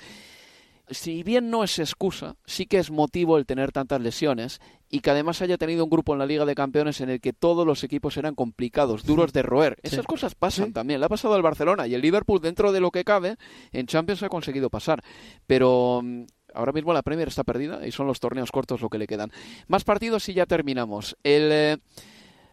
si 0.90 1.24
bien 1.24 1.50
no 1.50 1.64
es 1.64 1.80
excusa, 1.80 2.36
sí 2.46 2.66
que 2.66 2.78
es 2.78 2.92
motivo 2.92 3.38
el 3.38 3.46
tener 3.46 3.72
tantas 3.72 4.02
lesiones 4.02 4.60
y 4.90 5.00
que 5.00 5.10
además 5.10 5.42
haya 5.42 5.58
tenido 5.58 5.84
un 5.84 5.90
grupo 5.90 6.14
en 6.14 6.20
la 6.20 6.26
Liga 6.26 6.46
de 6.46 6.56
Campeones 6.56 7.02
en 7.02 7.10
el 7.10 7.20
que 7.20 7.34
todos 7.34 7.66
los 7.66 7.84
equipos 7.84 8.18
eran 8.18 8.36
complicados, 8.36 9.04
duros 9.04 9.34
de 9.34 9.42
roer. 9.42 9.78
Esas 9.84 10.06
cosas 10.06 10.36
pasan 10.36 10.74
también. 10.74 11.00
Le 11.00 11.08
ha 11.08 11.10
pasado 11.10 11.34
al 11.34 11.42
Barcelona 11.42 11.88
y 11.88 11.96
el 11.96 12.02
Liverpool, 12.02 12.40
dentro 12.40 12.72
de 12.72 12.80
lo 12.80 12.92
que 12.92 13.04
cabe, 13.04 13.36
en 13.72 13.88
Champions 13.88 14.24
ha 14.24 14.30
conseguido 14.30 14.70
pasar. 14.70 15.04
Pero 15.48 16.02
mm, 16.04 16.24
ahora 16.54 16.72
mismo 16.72 16.94
la 16.94 17.02
Premier 17.02 17.28
está 17.28 17.44
perdida 17.44 17.86
y 17.86 17.92
son 17.92 18.08
los 18.08 18.20
torneos 18.20 18.52
cortos 18.52 18.82
lo 18.82 18.90
que 18.90 18.98
le 18.98 19.08
quedan. 19.08 19.32
Más 19.68 19.84
partidos 19.84 20.30
y 20.30 20.34
ya 20.34 20.46
terminamos. 20.46 21.18
El. 21.24 21.52
Eh, 21.52 21.78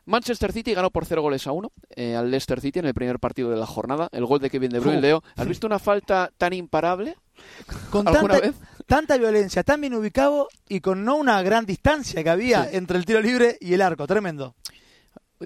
Manchester 0.04 0.52
City 0.52 0.74
ganó 0.74 0.90
por 0.90 1.06
0 1.06 1.22
goles 1.22 1.46
a 1.46 1.52
1 1.52 1.72
eh, 1.96 2.16
al 2.16 2.30
Leicester 2.30 2.60
City 2.60 2.80
en 2.80 2.86
el 2.86 2.94
primer 2.94 3.18
partido 3.18 3.50
de 3.50 3.56
la 3.56 3.66
jornada. 3.66 4.08
El 4.12 4.26
gol 4.26 4.40
de 4.40 4.50
Kevin 4.50 4.70
De 4.70 4.80
Bruyne, 4.80 5.00
Leo. 5.00 5.22
¿Has 5.36 5.46
visto 5.46 5.66
una 5.66 5.78
falta 5.78 6.30
tan 6.36 6.52
imparable? 6.52 7.16
Con 7.90 8.04
tanta, 8.04 8.40
tanta, 8.86 9.16
violencia, 9.16 9.62
tan 9.62 9.80
bien 9.80 9.94
ubicado 9.94 10.48
y 10.68 10.80
con 10.80 11.04
no 11.04 11.16
una 11.16 11.42
gran 11.42 11.66
distancia 11.66 12.22
que 12.22 12.30
había 12.30 12.68
entre 12.70 12.98
el 12.98 13.04
tiro 13.04 13.20
libre 13.20 13.56
y 13.60 13.74
el 13.74 13.82
arco. 13.82 14.06
Tremendo. 14.06 14.54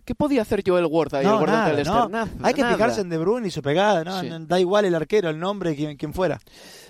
¿Qué 0.05 0.15
podía 0.15 0.43
hacer 0.43 0.63
Joel 0.67 0.87
Ward 0.87 1.15
ahí, 1.15 1.25
no, 1.25 1.41
el 1.41 1.47
nada, 1.47 2.09
no. 2.09 2.29
Hay 2.43 2.55
que 2.55 2.65
fijarse 2.65 3.01
en 3.01 3.09
De 3.09 3.19
Bruyne 3.19 3.49
y 3.49 3.51
su 3.51 3.63
pegada, 3.63 4.05
¿no? 4.05 4.47
Da 4.47 4.61
igual 4.61 4.85
el 4.85 4.95
arquero, 4.95 5.31
el 5.31 5.39
nombre, 5.39 5.75
quien, 5.75 5.97
quien 5.97 6.13
fuera. 6.13 6.41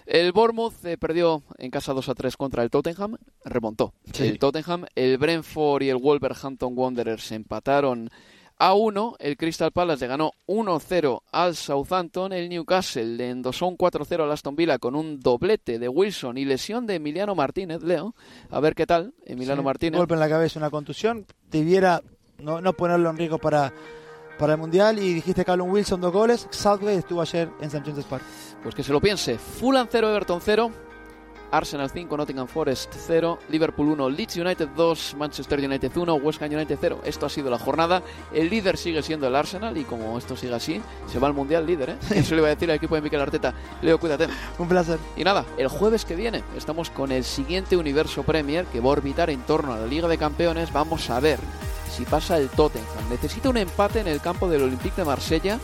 El 0.06 0.32
Bournemouth 0.32 0.84
eh, 0.84 0.96
perdió 0.96 1.42
en 1.58 1.70
casa 1.70 1.92
2 1.92 2.08
a 2.08 2.14
3 2.14 2.36
contra 2.36 2.62
el 2.62 2.70
Tottenham, 2.70 3.16
remontó 3.44 3.92
el 4.18 4.38
Tottenham. 4.38 4.86
El 4.94 5.18
Brentford 5.18 5.82
y 5.82 5.88
el 5.90 5.96
Wolverhampton 5.96 6.72
Wanderers 6.76 7.32
empataron 7.32 8.10
a 8.58 8.74
1. 8.74 9.16
El 9.18 9.36
Crystal 9.36 9.72
Palace 9.72 10.04
le 10.04 10.08
ganó 10.08 10.32
1-0 10.46 11.22
al 11.32 11.56
Southampton. 11.56 12.32
El 12.32 12.48
Newcastle 12.48 13.16
le 13.16 13.30
endosó 13.30 13.66
un 13.66 13.76
4-0 13.76 14.22
al 14.22 14.32
Aston 14.32 14.56
Villa 14.56 14.78
con 14.78 14.94
un 14.94 15.20
doblete 15.20 15.78
de 15.78 15.88
Wilson 15.88 16.38
y 16.38 16.44
lesión 16.44 16.86
de 16.86 16.94
Emiliano 16.94 17.34
Martínez, 17.34 17.82
Leo. 17.82 18.14
A 18.50 18.60
ver 18.60 18.74
qué 18.74 18.86
tal, 18.86 19.14
Emiliano 19.24 19.62
Martínez. 19.62 19.98
Golpe 19.98 20.14
en 20.14 20.20
la 20.20 20.28
cabeza, 20.28 20.58
una 20.58 20.70
contusión. 20.70 21.26
Debiera 21.50 22.02
no, 22.38 22.60
no 22.60 22.72
ponerlo 22.72 23.10
en 23.10 23.16
riesgo 23.16 23.38
para, 23.38 23.72
para 24.38 24.54
el 24.54 24.58
Mundial. 24.58 24.98
Y 24.98 25.14
dijiste 25.14 25.44
Callum 25.44 25.70
Wilson 25.70 26.00
dos 26.00 26.12
goles. 26.12 26.46
Southgate 26.50 26.96
estuvo 26.96 27.20
ayer 27.20 27.48
en 27.60 27.66
St. 27.66 27.82
James's 27.84 28.04
Park. 28.04 28.22
Pues 28.62 28.74
que 28.74 28.82
se 28.82 28.92
lo 28.92 29.00
piense. 29.00 29.38
Fulham 29.38 29.88
0, 29.90 30.10
Everton 30.10 30.40
0. 30.40 30.72
Arsenal 31.50 31.90
5, 31.90 32.16
Nottingham 32.16 32.48
Forest 32.48 32.92
0, 33.06 33.38
Liverpool 33.48 33.88
1, 33.88 34.10
Leeds 34.10 34.36
United 34.36 34.68
2, 34.76 35.14
Manchester 35.16 35.58
United 35.60 35.96
1, 35.96 36.14
West 36.16 36.42
Ham 36.42 36.52
United 36.52 36.78
0. 36.80 37.00
Esto 37.04 37.26
ha 37.26 37.28
sido 37.28 37.50
la 37.50 37.58
jornada. 37.58 38.02
El 38.32 38.50
líder 38.50 38.76
sigue 38.76 39.02
siendo 39.02 39.26
el 39.26 39.36
Arsenal 39.36 39.76
y 39.76 39.84
como 39.84 40.18
esto 40.18 40.36
sigue 40.36 40.54
así, 40.54 40.82
se 41.06 41.18
va 41.18 41.28
al 41.28 41.34
Mundial 41.34 41.66
líder. 41.66 41.90
¿eh? 41.90 41.96
Eso 42.14 42.34
le 42.34 42.40
iba 42.40 42.48
a 42.48 42.54
decir 42.54 42.70
al 42.70 42.76
equipo 42.76 42.94
de 42.94 43.00
Mikel 43.00 43.20
Arteta. 43.20 43.54
Leo, 43.82 43.98
cuídate. 43.98 44.26
Un 44.58 44.68
placer. 44.68 44.98
Y 45.16 45.24
nada, 45.24 45.44
el 45.56 45.68
jueves 45.68 46.04
que 46.04 46.16
viene 46.16 46.42
estamos 46.56 46.90
con 46.90 47.12
el 47.12 47.24
siguiente 47.24 47.76
universo 47.76 48.22
Premier 48.22 48.66
que 48.66 48.80
va 48.80 48.88
a 48.88 48.92
orbitar 48.92 49.30
en 49.30 49.40
torno 49.42 49.72
a 49.72 49.78
la 49.78 49.86
Liga 49.86 50.08
de 50.08 50.18
Campeones. 50.18 50.72
Vamos 50.72 51.08
a 51.10 51.20
ver 51.20 51.38
si 51.96 52.04
pasa 52.04 52.36
el 52.38 52.48
Tottenham. 52.48 53.08
Necesita 53.10 53.48
un 53.48 53.56
empate 53.56 54.00
en 54.00 54.08
el 54.08 54.20
campo 54.20 54.48
del 54.48 54.62
Olympique 54.62 54.96
de 54.96 55.04
Marsella 55.04 55.58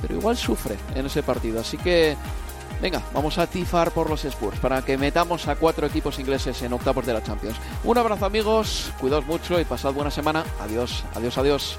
pero 0.00 0.14
igual 0.14 0.36
sufre 0.36 0.76
en 0.94 1.06
ese 1.06 1.22
partido. 1.22 1.60
Así 1.60 1.76
que, 1.76 2.16
venga, 2.80 3.02
vamos 3.12 3.38
a 3.38 3.46
tifar 3.46 3.90
por 3.90 4.08
los 4.08 4.24
Spurs 4.24 4.58
para 4.58 4.82
que 4.82 4.98
metamos 4.98 5.48
a 5.48 5.56
cuatro 5.56 5.86
equipos 5.86 6.18
ingleses 6.18 6.60
en 6.62 6.72
octavos 6.72 7.06
de 7.06 7.12
la 7.12 7.22
Champions. 7.22 7.56
Un 7.84 7.98
abrazo 7.98 8.26
amigos, 8.26 8.92
cuidaos 9.00 9.26
mucho 9.26 9.60
y 9.60 9.64
pasad 9.64 9.92
buena 9.92 10.10
semana. 10.10 10.44
Adiós, 10.60 11.04
adiós, 11.14 11.38
adiós. 11.38 11.78